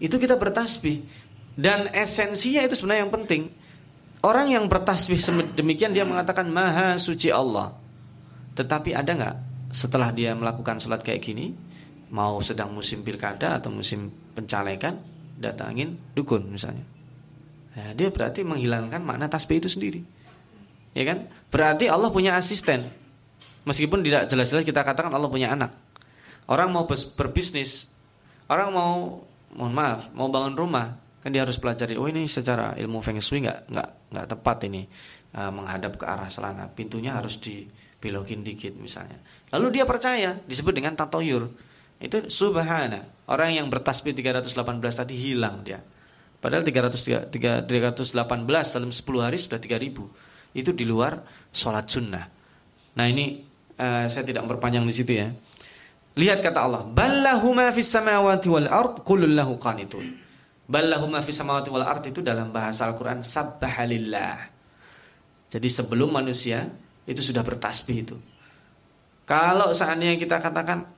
[0.00, 1.04] itu kita bertasbih.
[1.52, 3.42] Dan esensinya itu sebenarnya yang penting.
[4.24, 5.20] Orang yang bertasbih
[5.52, 7.76] demikian dia mengatakan maha suci Allah.
[8.56, 9.36] Tetapi ada nggak
[9.74, 11.52] setelah dia melakukan sholat kayak gini?
[12.12, 14.96] Mau sedang musim pilkada atau musim pencalekan
[15.36, 17.01] datangin dukun misalnya
[17.76, 20.02] ya, dia berarti menghilangkan makna tasbih itu sendiri
[20.92, 21.28] Ya kan?
[21.48, 22.88] Berarti Allah punya asisten.
[23.64, 25.72] Meskipun tidak jelas-jelas kita katakan Allah punya anak.
[26.50, 26.84] Orang mau
[27.16, 27.96] berbisnis,
[28.50, 31.96] orang mau mohon maaf, mau bangun rumah, kan dia harus pelajari.
[31.96, 34.82] Oh ini secara ilmu feng shui nggak nggak nggak tepat ini
[35.38, 36.68] uh, menghadap ke arah selana.
[36.68, 39.16] Pintunya harus dibelokin dikit misalnya.
[39.54, 41.48] Lalu dia percaya, disebut dengan tatoyur.
[42.02, 43.06] Itu subhana.
[43.30, 44.50] Orang yang bertasbih 318
[44.90, 45.78] tadi hilang dia.
[46.42, 48.18] Padahal 300, 318
[48.74, 51.22] dalam 10 hari sudah 3000 itu di luar
[51.54, 52.26] sholat sunnah.
[52.98, 53.38] Nah ini
[53.78, 55.30] uh, saya tidak memperpanjang di situ ya.
[56.18, 60.18] Lihat kata Allah, ballahu ma fis samawati wal ard kullun lahu qanitun.
[60.66, 64.50] Ballahu ma fis samawati wal ard itu dalam bahasa Al-Qur'an sabbahalillah.
[65.46, 66.66] Jadi sebelum manusia
[67.06, 68.16] itu sudah bertasbih itu.
[69.22, 70.90] Kalau seandainya kita katakan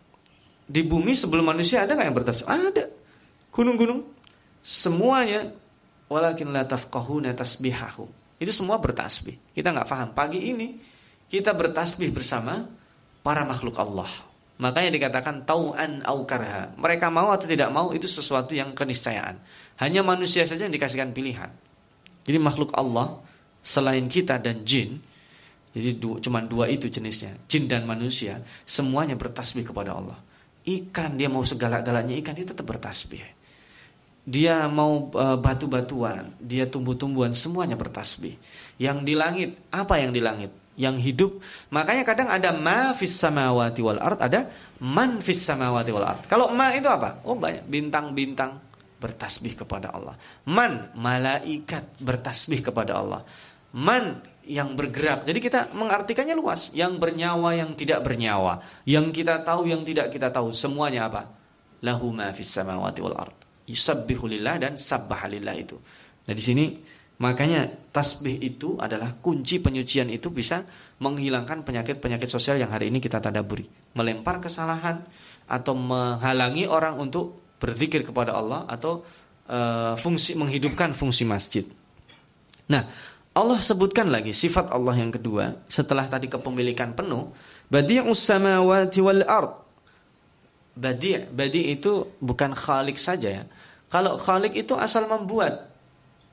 [0.64, 2.48] di bumi sebelum manusia ada nggak yang bertasbih?
[2.48, 2.84] Ada.
[3.52, 4.13] Gunung-gunung
[4.64, 5.52] semuanya
[6.08, 9.38] walakin la tafqahuna tasbihahum itu semua bertasbih.
[9.54, 10.08] Kita nggak paham.
[10.12, 10.76] Pagi ini
[11.30, 12.66] kita bertasbih bersama
[13.22, 14.10] para makhluk Allah.
[14.60, 16.74] Makanya dikatakan tau'an au karha.
[16.76, 19.38] Mereka mau atau tidak mau itu sesuatu yang keniscayaan.
[19.82, 21.50] Hanya manusia saja yang dikasihkan pilihan.
[22.22, 23.18] Jadi makhluk Allah
[23.64, 25.00] selain kita dan jin
[25.74, 30.14] Jadi dua, cuma dua itu jenisnya, jin dan manusia, semuanya bertasbih kepada Allah.
[30.62, 33.33] Ikan dia mau segala-galanya ikan dia tetap bertasbih.
[34.24, 38.40] Dia mau uh, batu-batuan, dia tumbuh-tumbuhan semuanya bertasbih.
[38.80, 40.48] Yang di langit, apa yang di langit?
[40.80, 41.32] Yang hidup.
[41.68, 44.48] Makanya kadang ada ma fis samawati wal ard, ada
[44.80, 46.24] man fis samawati wal ard.
[46.24, 47.20] Kalau ma itu apa?
[47.28, 48.64] Oh banyak bintang-bintang
[48.96, 50.16] bertasbih kepada Allah.
[50.48, 53.20] Man malaikat bertasbih kepada Allah.
[53.76, 55.28] Man yang bergerak.
[55.28, 56.72] Jadi kita mengartikannya luas.
[56.72, 58.64] Yang bernyawa, yang tidak bernyawa.
[58.88, 60.52] Yang kita tahu, yang tidak kita tahu.
[60.56, 61.28] Semuanya apa?
[61.84, 63.43] Lahu ma fis samawati wal ard.
[63.64, 65.76] Yusabbihu lillah dan sabbah lillah itu.
[66.28, 66.64] Nah di sini
[67.20, 70.66] makanya tasbih itu adalah kunci penyucian itu bisa
[71.00, 73.64] menghilangkan penyakit-penyakit sosial yang hari ini kita tadaburi.
[73.96, 75.00] Melempar kesalahan
[75.48, 79.04] atau menghalangi orang untuk berzikir kepada Allah atau
[79.48, 81.64] uh, fungsi menghidupkan fungsi masjid.
[82.68, 82.84] Nah,
[83.34, 87.34] Allah sebutkan lagi sifat Allah yang kedua setelah tadi kepemilikan penuh,
[87.66, 89.63] badi'us samawati wal ard.
[90.74, 93.44] Badi' badi' itu bukan khalik saja ya.
[93.86, 95.70] Kalau khalik itu asal membuat.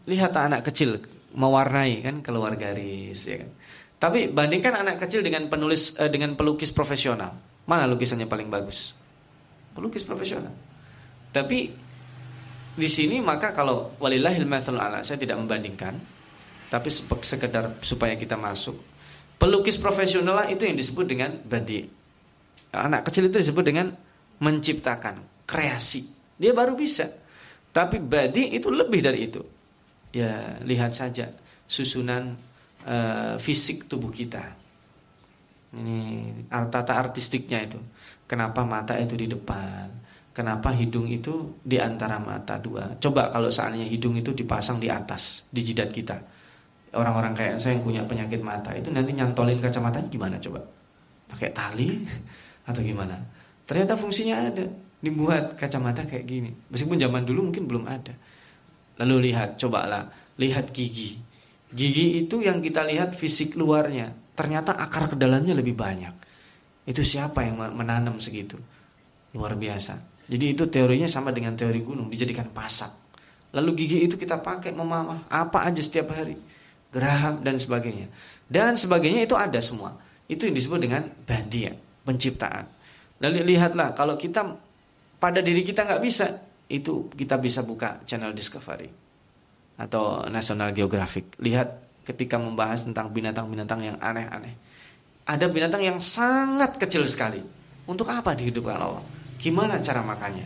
[0.09, 0.97] Lihat anak kecil
[1.37, 3.49] mewarnai kan keluar garis ya kan.
[4.01, 7.37] Tapi bandingkan anak kecil dengan penulis eh, dengan pelukis profesional.
[7.69, 8.97] Mana lukisannya paling bagus?
[9.77, 10.51] Pelukis profesional.
[11.29, 11.69] Tapi
[12.71, 15.99] di sini maka kalau walillahil mathalul ala saya tidak membandingkan
[16.71, 16.87] tapi
[17.21, 18.79] sekedar supaya kita masuk.
[19.35, 21.83] Pelukis profesional itu yang disebut dengan badi.
[22.71, 23.91] Anak kecil itu disebut dengan
[24.41, 26.17] menciptakan, kreasi.
[26.35, 27.05] Dia baru bisa.
[27.71, 29.41] Tapi badi itu lebih dari itu.
[30.11, 31.31] Ya, lihat saja
[31.69, 32.35] susunan
[32.83, 34.43] uh, fisik tubuh kita.
[35.71, 36.01] Ini
[36.49, 37.79] tata artistiknya itu.
[38.27, 39.87] Kenapa mata itu di depan?
[40.35, 42.99] Kenapa hidung itu di antara mata dua?
[42.99, 46.17] Coba kalau seandainya hidung itu dipasang di atas, di jidat kita
[46.91, 50.59] orang-orang kayak saya yang punya penyakit mata itu nanti nyantolin kacamata gimana coba?
[51.31, 52.03] Pakai tali
[52.69, 53.15] atau gimana?
[53.71, 54.67] Ternyata fungsinya ada.
[54.99, 56.51] Dibuat kacamata kayak gini.
[56.67, 58.11] Meskipun zaman dulu mungkin belum ada.
[58.99, 61.15] Lalu lihat, cobalah lihat gigi.
[61.71, 66.11] Gigi itu yang kita lihat fisik luarnya, ternyata akar ke dalamnya lebih banyak.
[66.83, 68.59] Itu siapa yang menanam segitu?
[69.31, 70.27] Luar biasa.
[70.27, 72.91] Jadi itu teorinya sama dengan teori gunung, dijadikan pasak.
[73.55, 76.35] Lalu gigi itu kita pakai memamah apa aja setiap hari
[76.91, 78.11] geraham dan sebagainya.
[78.51, 79.95] Dan sebagainya itu ada semua.
[80.27, 81.71] Itu yang disebut dengan badia,
[82.03, 82.67] penciptaan.
[83.21, 84.41] Lalu lihatlah kalau kita
[85.21, 86.27] pada diri kita nggak bisa,
[86.67, 88.89] itu kita bisa buka channel Discovery
[89.77, 91.37] atau National Geographic.
[91.37, 94.57] Lihat ketika membahas tentang binatang-binatang yang aneh-aneh.
[95.21, 97.39] Ada binatang yang sangat kecil sekali.
[97.85, 99.05] Untuk apa dihidupkan Allah?
[99.37, 100.45] Gimana cara makannya?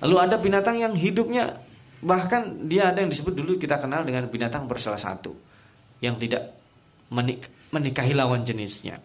[0.00, 1.60] Lalu ada binatang yang hidupnya
[2.00, 5.36] bahkan dia ada yang disebut dulu kita kenal dengan binatang bersalah satu
[6.00, 6.56] yang tidak
[7.12, 8.96] menik menikahi lawan jenisnya.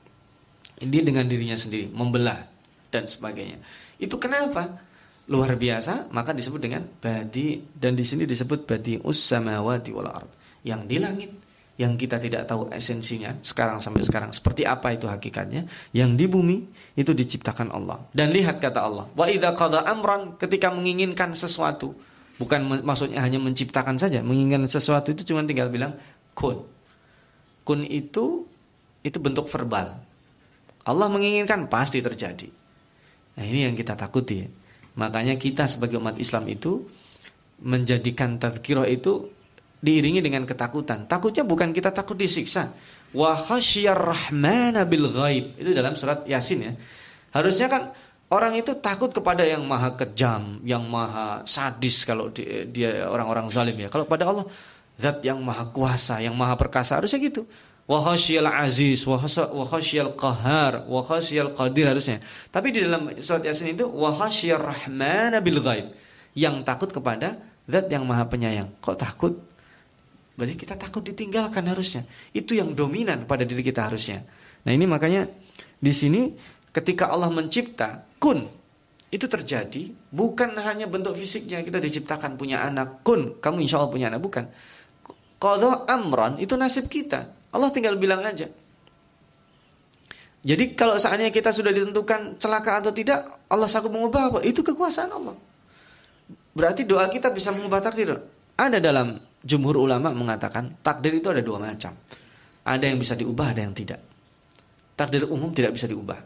[0.80, 2.55] Dia dengan dirinya sendiri membelah
[2.96, 3.60] dan sebagainya.
[4.00, 4.80] Itu kenapa?
[5.28, 10.32] Luar biasa, maka disebut dengan badi dan di sini disebut badi ussamawati wal ard.
[10.64, 11.32] Yang di langit
[11.76, 16.64] yang kita tidak tahu esensinya sekarang sampai sekarang seperti apa itu hakikatnya yang di bumi
[16.96, 21.92] itu diciptakan Allah dan lihat kata Allah wa idza qada amran ketika menginginkan sesuatu
[22.40, 26.00] bukan maksudnya hanya menciptakan saja menginginkan sesuatu itu cuma tinggal bilang
[26.32, 26.64] kun
[27.68, 28.48] kun itu
[29.06, 30.02] itu bentuk verbal.
[30.86, 32.50] Allah menginginkan pasti terjadi.
[33.36, 34.48] Nah, ini yang kita takuti.
[34.96, 36.88] Makanya kita sebagai umat Islam itu
[37.60, 39.32] menjadikan tazkirah itu
[39.84, 41.06] diiringi dengan ketakutan.
[41.06, 42.72] Takutnya bukan kita takut disiksa.
[43.12, 45.60] Wa khasyar rahmana bil ghaib.
[45.60, 46.74] Itu dalam surat Yasin ya.
[47.36, 47.92] Harusnya kan
[48.32, 52.32] orang itu takut kepada yang maha kejam, yang maha sadis kalau
[52.72, 53.92] dia orang-orang zalim ya.
[53.92, 54.48] Kalau pada Allah
[54.96, 57.44] Zat yang maha kuasa, yang maha perkasa harusnya gitu.
[57.86, 62.18] Wa khasyal aziz, wa khasyal qahar, wa khasyal qadir harusnya.
[62.50, 65.94] Tapi di dalam surat Yasin itu wa khasyar rahmana bil ghaib.
[66.34, 67.38] Yang takut kepada
[67.70, 68.74] zat yang maha penyayang.
[68.82, 69.38] Kok takut?
[70.34, 72.04] Berarti kita takut ditinggalkan harusnya.
[72.34, 74.26] Itu yang dominan pada diri kita harusnya.
[74.66, 75.30] Nah ini makanya
[75.78, 76.34] di sini
[76.74, 78.44] ketika Allah mencipta kun
[79.14, 84.10] itu terjadi bukan hanya bentuk fisiknya kita diciptakan punya anak kun kamu insya Allah punya
[84.12, 84.50] anak bukan
[85.36, 87.28] Qadha amran itu nasib kita.
[87.52, 88.50] Allah tinggal bilang aja.
[90.46, 94.40] Jadi kalau seandainya kita sudah ditentukan celaka atau tidak, Allah sanggup mengubah apa?
[94.46, 95.34] Itu kekuasaan Allah.
[96.54, 98.14] Berarti doa kita bisa mengubah takdir.
[98.54, 101.98] Ada dalam jumhur ulama mengatakan takdir itu ada dua macam.
[102.66, 104.02] Ada yang bisa diubah, ada yang tidak.
[104.94, 106.18] Takdir umum tidak bisa diubah.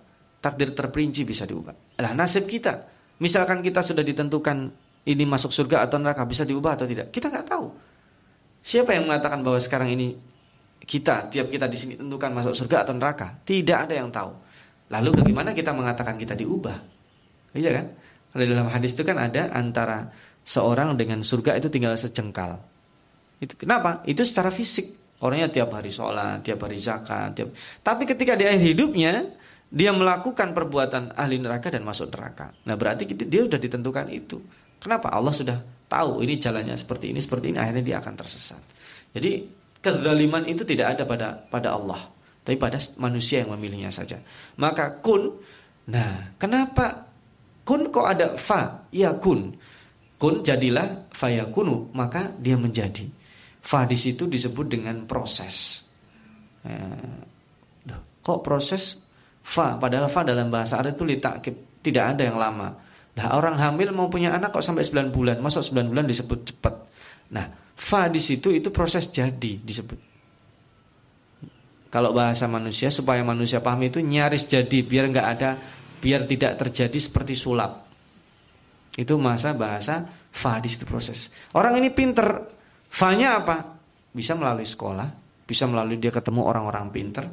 [0.43, 1.99] Takdir terperinci bisa diubah.
[1.99, 2.87] Nah, nasib kita.
[3.19, 4.71] Misalkan kita sudah ditentukan
[5.07, 7.11] ini masuk surga atau neraka bisa diubah atau tidak.
[7.11, 7.65] Kita nggak tahu.
[8.63, 10.15] Siapa yang mengatakan bahwa sekarang ini
[10.83, 13.39] kita, tiap kita di sini tentukan masuk surga atau neraka.
[13.43, 14.31] Tidak ada yang tahu.
[14.89, 16.77] Lalu bagaimana kita mengatakan kita diubah?
[17.53, 17.85] Iya kan?
[18.29, 20.09] Kalau dalam hadis itu kan ada antara
[20.45, 22.57] seorang dengan surga itu tinggal sejengkal.
[23.41, 24.01] Itu kenapa?
[24.05, 24.97] Itu secara fisik.
[25.19, 27.51] Orangnya tiap hari sholat, tiap hari zakat, tiap.
[27.83, 29.13] Tapi ketika di akhir hidupnya
[29.69, 32.49] dia melakukan perbuatan ahli neraka dan masuk neraka.
[32.65, 34.41] Nah berarti dia sudah ditentukan itu.
[34.79, 35.11] Kenapa?
[35.11, 35.59] Allah sudah
[35.91, 37.57] tahu ini jalannya seperti ini, seperti ini.
[37.59, 38.63] Akhirnya dia akan tersesat.
[39.11, 41.99] Jadi kezaliman itu tidak ada pada pada Allah,
[42.43, 44.19] tapi pada manusia yang memilihnya saja.
[44.59, 45.39] Maka kun.
[45.89, 47.09] Nah, kenapa
[47.65, 48.85] kun kok ada fa?
[48.93, 49.57] Ya kun.
[50.19, 53.07] Kun jadilah fayakunu, maka dia menjadi.
[53.63, 55.87] Fa di situ disebut dengan proses.
[56.67, 57.23] Eh,
[58.19, 59.07] kok proses
[59.39, 59.79] fa?
[59.79, 62.75] Padahal fa dalam bahasa Arab itu litakib, tidak ada yang lama.
[63.15, 66.75] Nah orang hamil mau punya anak kok sampai 9 bulan, masuk 9 bulan disebut cepat.
[67.33, 67.47] Nah
[67.79, 70.11] fa di situ itu proses jadi disebut.
[71.89, 75.57] Kalau bahasa manusia supaya manusia paham itu nyaris jadi biar nggak ada
[76.03, 77.87] biar tidak terjadi seperti sulap.
[78.93, 81.33] Itu masa bahasa fa di situ proses.
[81.55, 82.59] Orang ini pinter,
[82.89, 83.77] Fa-nya apa?
[84.09, 85.07] Bisa melalui sekolah,
[85.45, 87.29] bisa melalui dia ketemu orang-orang pinter.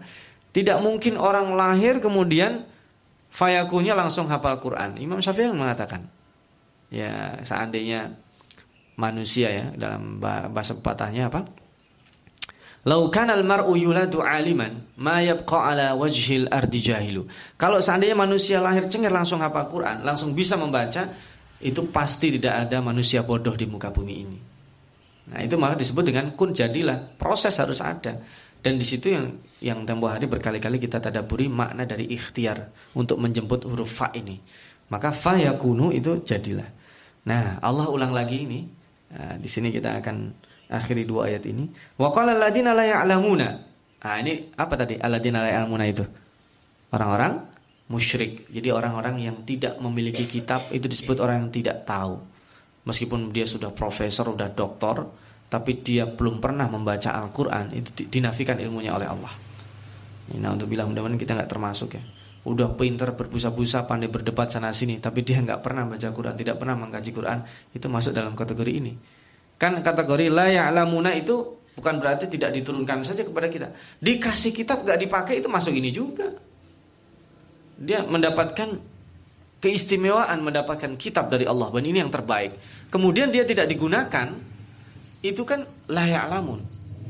[0.53, 2.65] Tidak mungkin orang lahir kemudian
[3.33, 5.01] fayakunya langsung hafal Quran.
[5.01, 6.05] Imam Syafi'i mengatakan,
[6.93, 8.13] ya seandainya
[8.97, 11.45] manusia ya dalam bahasa pepatahnya apa?
[12.87, 17.27] Laukan al-mar'u yuladu aliman ma yabqa ala wajhil ardi jahilu.
[17.59, 21.11] Kalau seandainya manusia lahir cengir langsung hafal Quran, langsung bisa membaca,
[21.59, 24.39] itu pasti tidak ada manusia bodoh di muka bumi ini.
[25.35, 28.23] Nah itu maka disebut dengan kun jadilah proses harus ada
[28.67, 29.27] dan di situ yang
[29.63, 34.43] yang tempo hari berkali-kali kita tadaburi makna dari ikhtiar untuk menjemput huruf fa ini
[34.91, 36.67] maka fa yakunu itu jadilah
[37.31, 38.67] nah Allah ulang lagi ini
[39.13, 40.17] nah, di sini kita akan
[40.71, 41.71] akhiri dua ayat ini.
[41.99, 43.49] Wa qala alladziina la ya'lamuna.
[44.07, 44.99] Nah ini apa tadi?
[44.99, 46.05] Alladziina la ya'lamuna itu?
[46.91, 47.33] Orang-orang
[47.91, 48.51] musyrik.
[48.51, 52.19] Jadi orang-orang yang tidak memiliki kitab itu disebut orang yang tidak tahu.
[52.87, 55.11] Meskipun dia sudah profesor, sudah doktor,
[55.51, 59.35] tapi dia belum pernah membaca Al-Quran, itu dinafikan ilmunya oleh Allah.
[60.35, 62.03] Nah untuk bilang mudah-mudahan kita nggak termasuk ya.
[62.47, 66.79] Udah pinter berbusa-busa, pandai berdebat sana sini, tapi dia nggak pernah baca Quran, tidak pernah
[66.79, 67.43] mengkaji Quran,
[67.75, 68.95] itu masuk dalam kategori ini.
[69.59, 73.75] Kan kategori la ya'lamuna itu bukan berarti tidak diturunkan saja kepada kita.
[73.99, 76.31] Dikasih kitab nggak dipakai itu masuk ini juga.
[77.77, 78.79] Dia mendapatkan
[79.61, 82.55] keistimewaan mendapatkan kitab dari Allah dan ini yang terbaik.
[82.93, 84.31] Kemudian dia tidak digunakan,
[85.25, 86.63] itu kan layak lamun.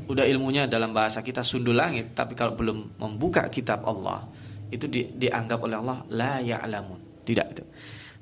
[0.07, 4.23] Udah ilmunya dalam bahasa kita sundul langit, tapi kalau belum membuka kitab Allah,
[4.71, 7.23] itu di, dianggap oleh Allah la ya'lamun.
[7.23, 7.63] Tidak itu.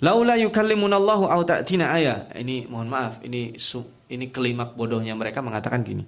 [0.03, 2.27] Laula yukallimunallahu au ta'tina ayah.
[2.35, 3.55] Ini mohon maaf, ini
[4.11, 6.03] ini kelimak bodohnya mereka mengatakan gini.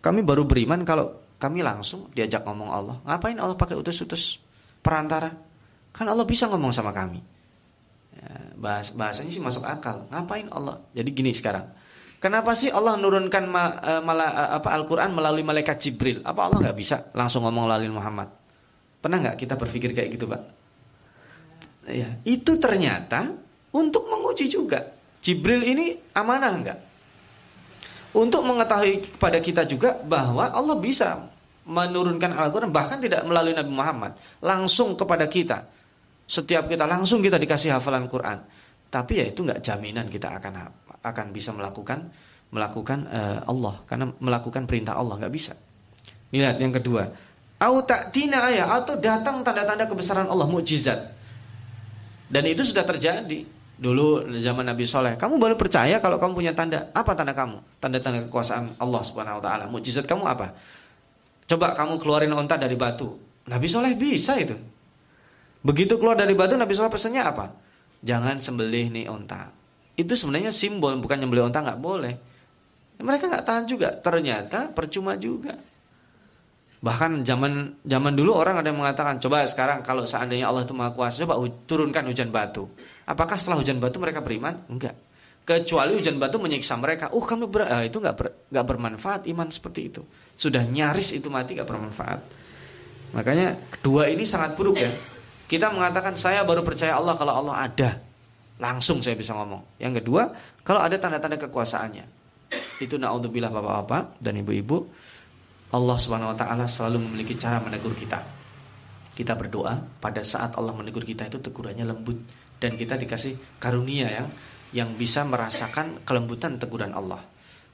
[0.00, 2.96] Kami baru beriman kalau kami langsung diajak ngomong Allah.
[3.04, 4.40] Ngapain Allah pakai utus-utus
[4.80, 5.28] perantara?
[5.92, 7.20] Kan Allah bisa ngomong sama kami.
[8.16, 10.08] Ya, bahas bahasanya sih masuk akal.
[10.08, 10.80] Ngapain Allah?
[10.96, 11.68] Jadi gini sekarang.
[12.16, 16.24] Kenapa sih Allah nurunkan ma, mala, uh, apa Al-Qur'an melalui malaikat Jibril?
[16.24, 18.32] Apa Allah nggak bisa langsung ngomong melalui Muhammad?
[19.06, 20.42] Pernah nggak kita berpikir kayak gitu, Pak?
[21.86, 23.30] Ya, itu ternyata
[23.70, 24.82] untuk menguji juga.
[25.22, 26.78] Jibril ini amanah enggak?
[28.18, 31.22] Untuk mengetahui kepada kita juga bahwa Allah bisa
[31.70, 35.70] menurunkan Al-Quran bahkan tidak melalui Nabi Muhammad langsung kepada kita
[36.26, 38.42] setiap kita langsung kita dikasih hafalan Quran.
[38.90, 40.66] Tapi ya itu nggak jaminan kita akan
[40.98, 42.10] akan bisa melakukan
[42.50, 45.54] melakukan uh, Allah karena melakukan perintah Allah nggak bisa.
[46.34, 47.06] Lihat yang kedua,
[47.56, 51.12] au ta'tina ayat atau datang tanda-tanda kebesaran Allah mukjizat.
[52.26, 53.46] Dan itu sudah terjadi.
[53.76, 56.88] Dulu zaman Nabi Soleh, kamu baru percaya kalau kamu punya tanda.
[56.96, 57.60] Apa tanda kamu?
[57.76, 59.64] Tanda-tanda kekuasaan Allah Subhanahu Wa Taala.
[59.68, 60.56] Mukjizat kamu apa?
[61.44, 63.20] Coba kamu keluarin onta dari batu.
[63.46, 64.56] Nabi Soleh bisa itu.
[65.60, 67.52] Begitu keluar dari batu Nabi SAW pesannya apa?
[68.00, 69.50] Jangan sembelih nih onta.
[69.98, 72.14] Itu sebenarnya simbol, bukan nyembelih onta nggak boleh.
[72.96, 73.92] Mereka nggak tahan juga.
[73.92, 75.58] Ternyata percuma juga.
[76.86, 80.94] Bahkan zaman zaman dulu orang ada yang mengatakan, coba sekarang kalau seandainya Allah itu maha
[80.94, 81.34] kuasa, coba
[81.66, 82.70] turunkan hujan batu.
[83.10, 84.62] Apakah setelah hujan batu mereka beriman?
[84.70, 84.94] Enggak.
[85.42, 87.10] Kecuali hujan batu menyiksa mereka.
[87.10, 90.02] Oh kami ber, eh, itu nggak ber, nggak bermanfaat iman seperti itu.
[90.38, 92.20] Sudah nyaris itu mati nggak bermanfaat.
[93.18, 94.90] Makanya kedua ini sangat buruk ya.
[95.50, 97.90] Kita mengatakan saya baru percaya Allah kalau Allah ada.
[98.62, 99.82] Langsung saya bisa ngomong.
[99.82, 100.30] Yang kedua,
[100.62, 102.06] kalau ada tanda-tanda kekuasaannya.
[102.78, 104.86] Itu naudzubillah Bapak-bapak dan Ibu-ibu,
[105.74, 108.22] Allah Subhanahu wa taala selalu memiliki cara menegur kita.
[109.16, 112.20] Kita berdoa pada saat Allah menegur kita itu tegurannya lembut
[112.62, 114.24] dan kita dikasih karunia ya
[114.76, 117.24] yang bisa merasakan kelembutan teguran Allah.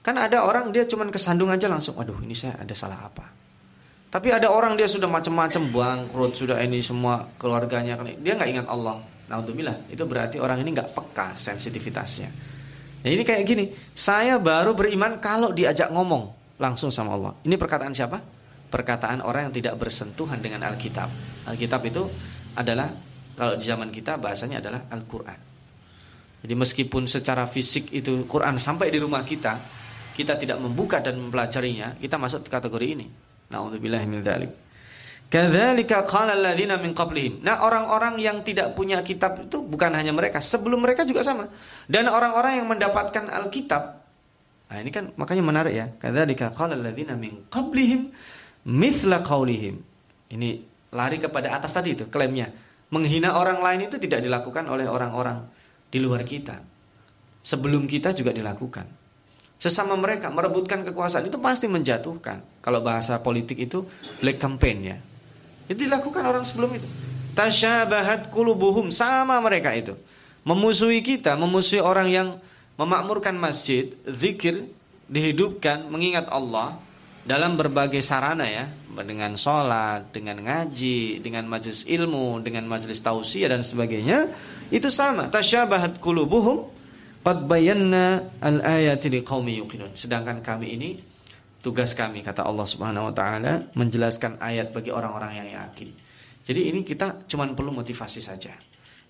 [0.00, 3.26] Kan ada orang dia cuman kesandung aja langsung, aduh ini saya ada salah apa.
[4.12, 8.98] Tapi ada orang dia sudah macam-macam bangkrut, sudah ini semua keluarganya dia nggak ingat Allah.
[9.30, 12.28] Naudzubillah, itu berarti orang ini nggak peka sensitivitasnya.
[13.02, 13.64] Nah ini kayak gini,
[13.96, 17.32] saya baru beriman kalau diajak ngomong langsung sama Allah.
[17.42, 18.22] Ini perkataan siapa?
[18.70, 21.10] Perkataan orang yang tidak bersentuhan dengan Alkitab.
[21.50, 22.06] Alkitab itu
[22.54, 22.86] adalah
[23.34, 25.38] kalau di zaman kita bahasanya adalah Al-Quran.
[26.42, 29.58] Jadi meskipun secara fisik itu Quran sampai di rumah kita,
[30.14, 33.06] kita tidak membuka dan mempelajarinya, kita masuk kategori ini.
[33.50, 34.20] Nauzubillahi min
[36.04, 36.36] qala
[36.76, 37.40] min qablihim.
[37.40, 41.48] Nah, orang-orang yang tidak punya kitab itu bukan hanya mereka, sebelum mereka juga sama.
[41.88, 44.01] Dan orang-orang yang mendapatkan Alkitab.
[44.72, 45.86] Nah, ini kan makanya menarik ya.
[46.00, 48.08] Kadzalika qala alladziina min qablihim
[48.64, 49.76] mithla qaulihim.
[50.32, 50.48] Ini
[50.96, 52.48] lari kepada atas tadi itu klaimnya.
[52.88, 55.44] Menghina orang lain itu tidak dilakukan oleh orang-orang
[55.92, 56.56] di luar kita.
[57.44, 58.88] Sebelum kita juga dilakukan.
[59.60, 62.64] Sesama mereka merebutkan kekuasaan itu pasti menjatuhkan.
[62.64, 63.84] Kalau bahasa politik itu
[64.24, 64.96] black campaign ya.
[65.68, 66.88] Itu dilakukan orang sebelum itu.
[67.36, 69.92] Tasyabahat kulubuhum sama mereka itu.
[70.48, 72.28] Memusuhi kita, memusuhi orang yang
[72.76, 74.68] memakmurkan masjid, zikir,
[75.10, 76.80] dihidupkan, mengingat Allah
[77.22, 78.66] dalam berbagai sarana ya,
[79.04, 84.26] dengan sholat, dengan ngaji, dengan majelis ilmu, dengan majelis tausiah dan sebagainya,
[84.72, 85.30] itu sama.
[85.30, 86.66] Tasyabahat kulubuhum
[87.22, 89.94] qad bayanna al-ayati liqaumi yuqinun.
[89.94, 90.90] Sedangkan kami ini
[91.62, 95.94] tugas kami kata Allah Subhanahu wa taala menjelaskan ayat bagi orang-orang yang yakin.
[96.42, 98.50] Jadi ini kita cuma perlu motivasi saja.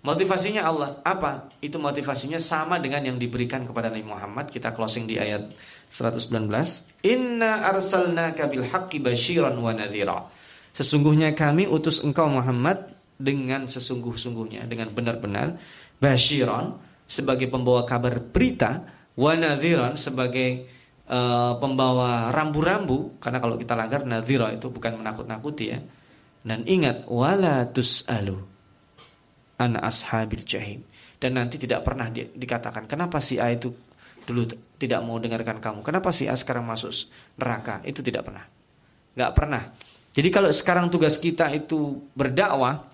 [0.03, 1.55] Motivasinya Allah apa?
[1.62, 4.50] Itu motivasinya sama dengan yang diberikan kepada Nabi Muhammad.
[4.50, 5.55] Kita closing di ayat
[5.94, 7.07] 119.
[7.07, 10.26] Inna arsalnaka bil haqqi basyiran wa nadhira.
[10.74, 12.82] Sesungguhnya kami utus engkau Muhammad
[13.14, 15.62] dengan sesungguh-sungguhnya, dengan benar-benar
[16.03, 18.82] basyiran sebagai pembawa kabar berita,
[19.14, 20.66] wa nadhiran sebagai
[21.07, 25.78] uh, pembawa rambu-rambu karena kalau kita langgar nadhira itu bukan menakut-nakuti ya.
[26.42, 28.51] Dan ingat wala tusalu
[29.59, 30.80] an ashabil jahim.
[31.18, 33.70] Dan nanti tidak pernah di, dikatakan kenapa si A itu
[34.26, 34.46] dulu
[34.78, 35.80] tidak mau dengarkan kamu.
[35.86, 36.90] Kenapa si A sekarang masuk
[37.38, 37.82] neraka?
[37.86, 38.44] Itu tidak pernah.
[39.14, 39.62] Gak pernah.
[40.12, 42.84] Jadi kalau sekarang tugas kita itu berdakwah,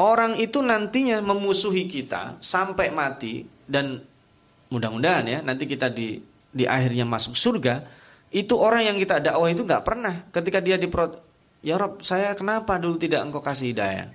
[0.00, 4.00] orang itu nantinya memusuhi kita sampai mati dan
[4.72, 6.16] mudah-mudahan ya nanti kita di
[6.52, 7.84] di akhirnya masuk surga,
[8.32, 11.20] itu orang yang kita dakwah itu nggak pernah ketika dia diprot
[11.60, 14.08] ya Rob saya kenapa dulu tidak engkau kasih hidayah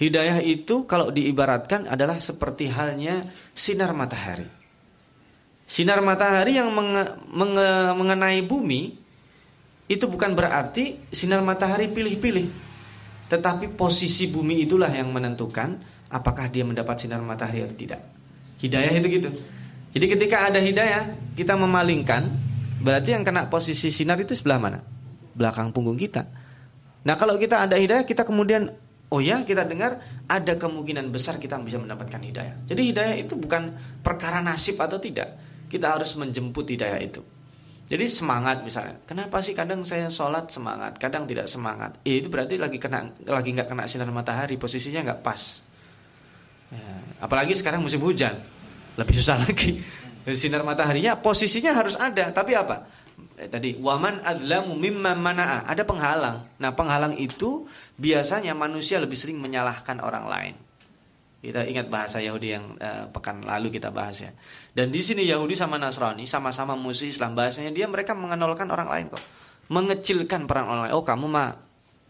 [0.00, 4.48] hidayah itu kalau diibaratkan adalah seperti halnya sinar matahari
[5.68, 8.96] sinar matahari yang menge, menge, mengenai bumi
[9.86, 12.48] itu bukan berarti sinar matahari pilih-pilih
[13.30, 15.78] tetapi posisi bumi itulah yang menentukan
[16.10, 18.00] apakah dia mendapat sinar matahari atau tidak
[18.58, 19.30] hidayah itu gitu
[19.90, 22.30] jadi ketika ada hidayah, kita memalingkan,
[22.78, 24.78] berarti yang kena posisi sinar itu sebelah mana?
[25.34, 26.30] Belakang punggung kita.
[27.02, 28.70] Nah kalau kita ada hidayah, kita kemudian,
[29.10, 29.98] oh ya kita dengar,
[30.30, 32.54] ada kemungkinan besar kita bisa mendapatkan hidayah.
[32.66, 35.34] Jadi hidayah itu bukan perkara nasib atau tidak.
[35.66, 37.22] Kita harus menjemput hidayah itu.
[37.90, 39.02] Jadi semangat misalnya.
[39.02, 41.98] Kenapa sih kadang saya sholat semangat, kadang tidak semangat?
[42.06, 45.66] Eh, itu berarti lagi kena, lagi nggak kena sinar matahari, posisinya nggak pas.
[46.70, 48.38] Ya, apalagi sekarang musim hujan
[48.94, 49.82] lebih susah lagi.
[50.30, 52.86] Sinar mataharinya posisinya harus ada, tapi apa?
[53.40, 56.60] Eh, tadi waman adlamu mimma mana'a, ada penghalang.
[56.60, 57.64] Nah, penghalang itu
[57.96, 60.54] biasanya manusia lebih sering menyalahkan orang lain.
[61.40, 64.28] Kita ingat bahasa Yahudi yang uh, pekan lalu kita bahas ya.
[64.76, 67.32] Dan di sini Yahudi sama Nasrani sama-sama musuh Islam.
[67.32, 69.24] Bahasanya dia mereka mengenalkan orang lain kok.
[69.72, 70.92] Mengecilkan peran orang lain.
[70.92, 71.56] Oh, kamu mah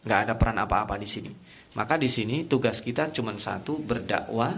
[0.02, 1.30] nggak ada peran apa-apa di sini.
[1.78, 4.50] Maka di sini tugas kita cuma satu berdakwah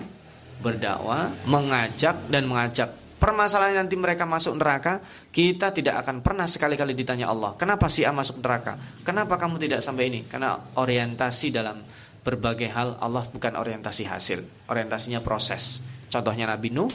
[0.63, 3.02] berdakwah, mengajak dan mengajak.
[3.23, 4.99] Permasalahan nanti mereka masuk neraka,
[5.31, 8.75] kita tidak akan pernah sekali-kali ditanya Allah, kenapa si A masuk neraka?
[9.07, 10.27] Kenapa kamu tidak sampai ini?
[10.27, 11.87] Karena orientasi dalam
[12.19, 15.87] berbagai hal Allah bukan orientasi hasil, orientasinya proses.
[16.11, 16.91] Contohnya Nabi Nuh,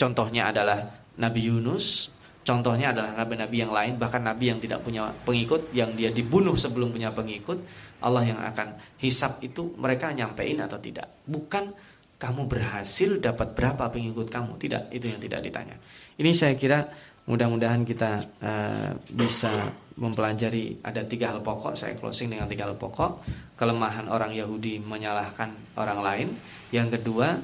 [0.00, 0.88] contohnya adalah
[1.20, 2.16] Nabi Yunus,
[2.48, 6.96] contohnya adalah nabi-nabi yang lain, bahkan nabi yang tidak punya pengikut, yang dia dibunuh sebelum
[6.96, 7.60] punya pengikut,
[8.00, 11.20] Allah yang akan hisap itu mereka nyampein atau tidak.
[11.28, 11.76] Bukan
[12.18, 14.58] kamu berhasil dapat berapa pengikut kamu?
[14.58, 15.78] Tidak itu yang tidak ditanya.
[16.18, 16.82] Ini saya kira
[17.30, 18.10] mudah-mudahan kita
[18.42, 21.78] uh, bisa mempelajari ada tiga hal pokok.
[21.78, 23.22] Saya closing dengan tiga hal pokok.
[23.54, 26.28] Kelemahan orang Yahudi menyalahkan orang lain.
[26.74, 27.38] Yang kedua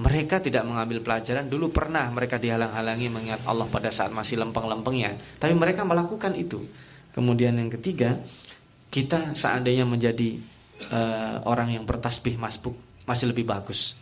[0.00, 1.44] mereka tidak mengambil pelajaran.
[1.44, 5.20] Dulu pernah mereka dihalang-halangi mengingat Allah pada saat masih lempeng-lempengnya.
[5.36, 6.64] Tapi mereka melakukan itu.
[7.12, 8.24] Kemudian yang ketiga
[8.88, 10.40] kita seandainya menjadi
[10.88, 12.72] uh, orang yang bertasbih masbuk
[13.04, 14.00] masih lebih bagus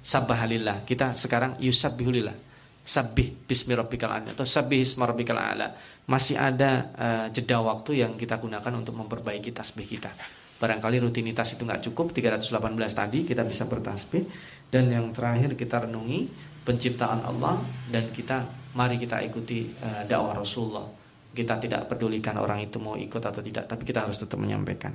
[0.00, 0.88] Sabbahalillah.
[0.88, 2.48] Kita sekarang yusabbihulillah.
[2.80, 5.68] sabih bismi rabbikal a'la atau sabih isma rabbikal a'la.
[6.08, 10.10] Masih ada uh, jeda waktu yang kita gunakan untuk memperbaiki tasbih kita.
[10.58, 12.50] Barangkali rutinitas itu nggak cukup 318
[12.90, 14.26] tadi kita bisa bertasbih
[14.72, 16.32] dan yang terakhir kita renungi
[16.64, 20.88] penciptaan Allah dan kita mari kita ikuti uh, dakwah Rasulullah.
[21.30, 24.90] Kita tidak pedulikan orang itu mau ikut atau tidak, tapi kita harus tetap menyampaikan.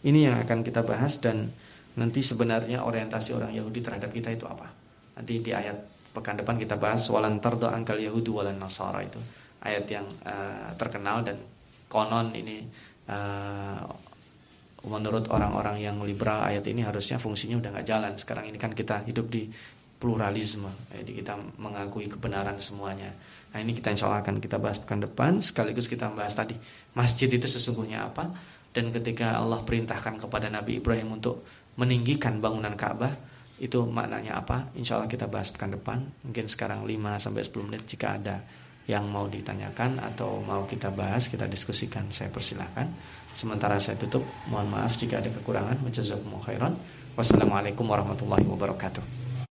[0.00, 1.52] Ini yang akan kita bahas dan
[1.96, 4.68] nanti sebenarnya orientasi orang Yahudi terhadap kita itu apa?
[5.16, 5.76] Nanti di ayat
[6.12, 9.20] pekan depan kita bahas walan tardo angkal Yahudu walan Nasara itu
[9.60, 11.36] ayat yang uh, terkenal dan
[11.92, 12.64] konon ini
[13.10, 13.84] uh,
[14.86, 18.12] menurut orang-orang yang liberal ayat ini harusnya fungsinya udah nggak jalan.
[18.14, 19.50] Sekarang ini kan kita hidup di
[19.96, 23.10] pluralisme jadi kita mengakui kebenaran semuanya.
[23.50, 25.40] Nah ini kita insya Allah akan kita bahas pekan depan.
[25.42, 26.54] Sekaligus kita bahas tadi
[26.94, 28.30] masjid itu sesungguhnya apa?
[28.70, 31.42] Dan ketika Allah perintahkan kepada Nabi Ibrahim untuk
[31.76, 33.12] meninggikan bangunan Ka'bah
[33.56, 34.68] itu maknanya apa?
[34.76, 36.04] Insya Allah kita bahas pekan depan.
[36.24, 38.44] Mungkin sekarang 5 sampai 10 menit jika ada
[38.86, 42.86] yang mau ditanyakan atau mau kita bahas, kita diskusikan, saya persilahkan.
[43.34, 45.82] Sementara saya tutup, mohon maaf jika ada kekurangan.
[47.16, 49.25] Wassalamualaikum warahmatullahi wabarakatuh.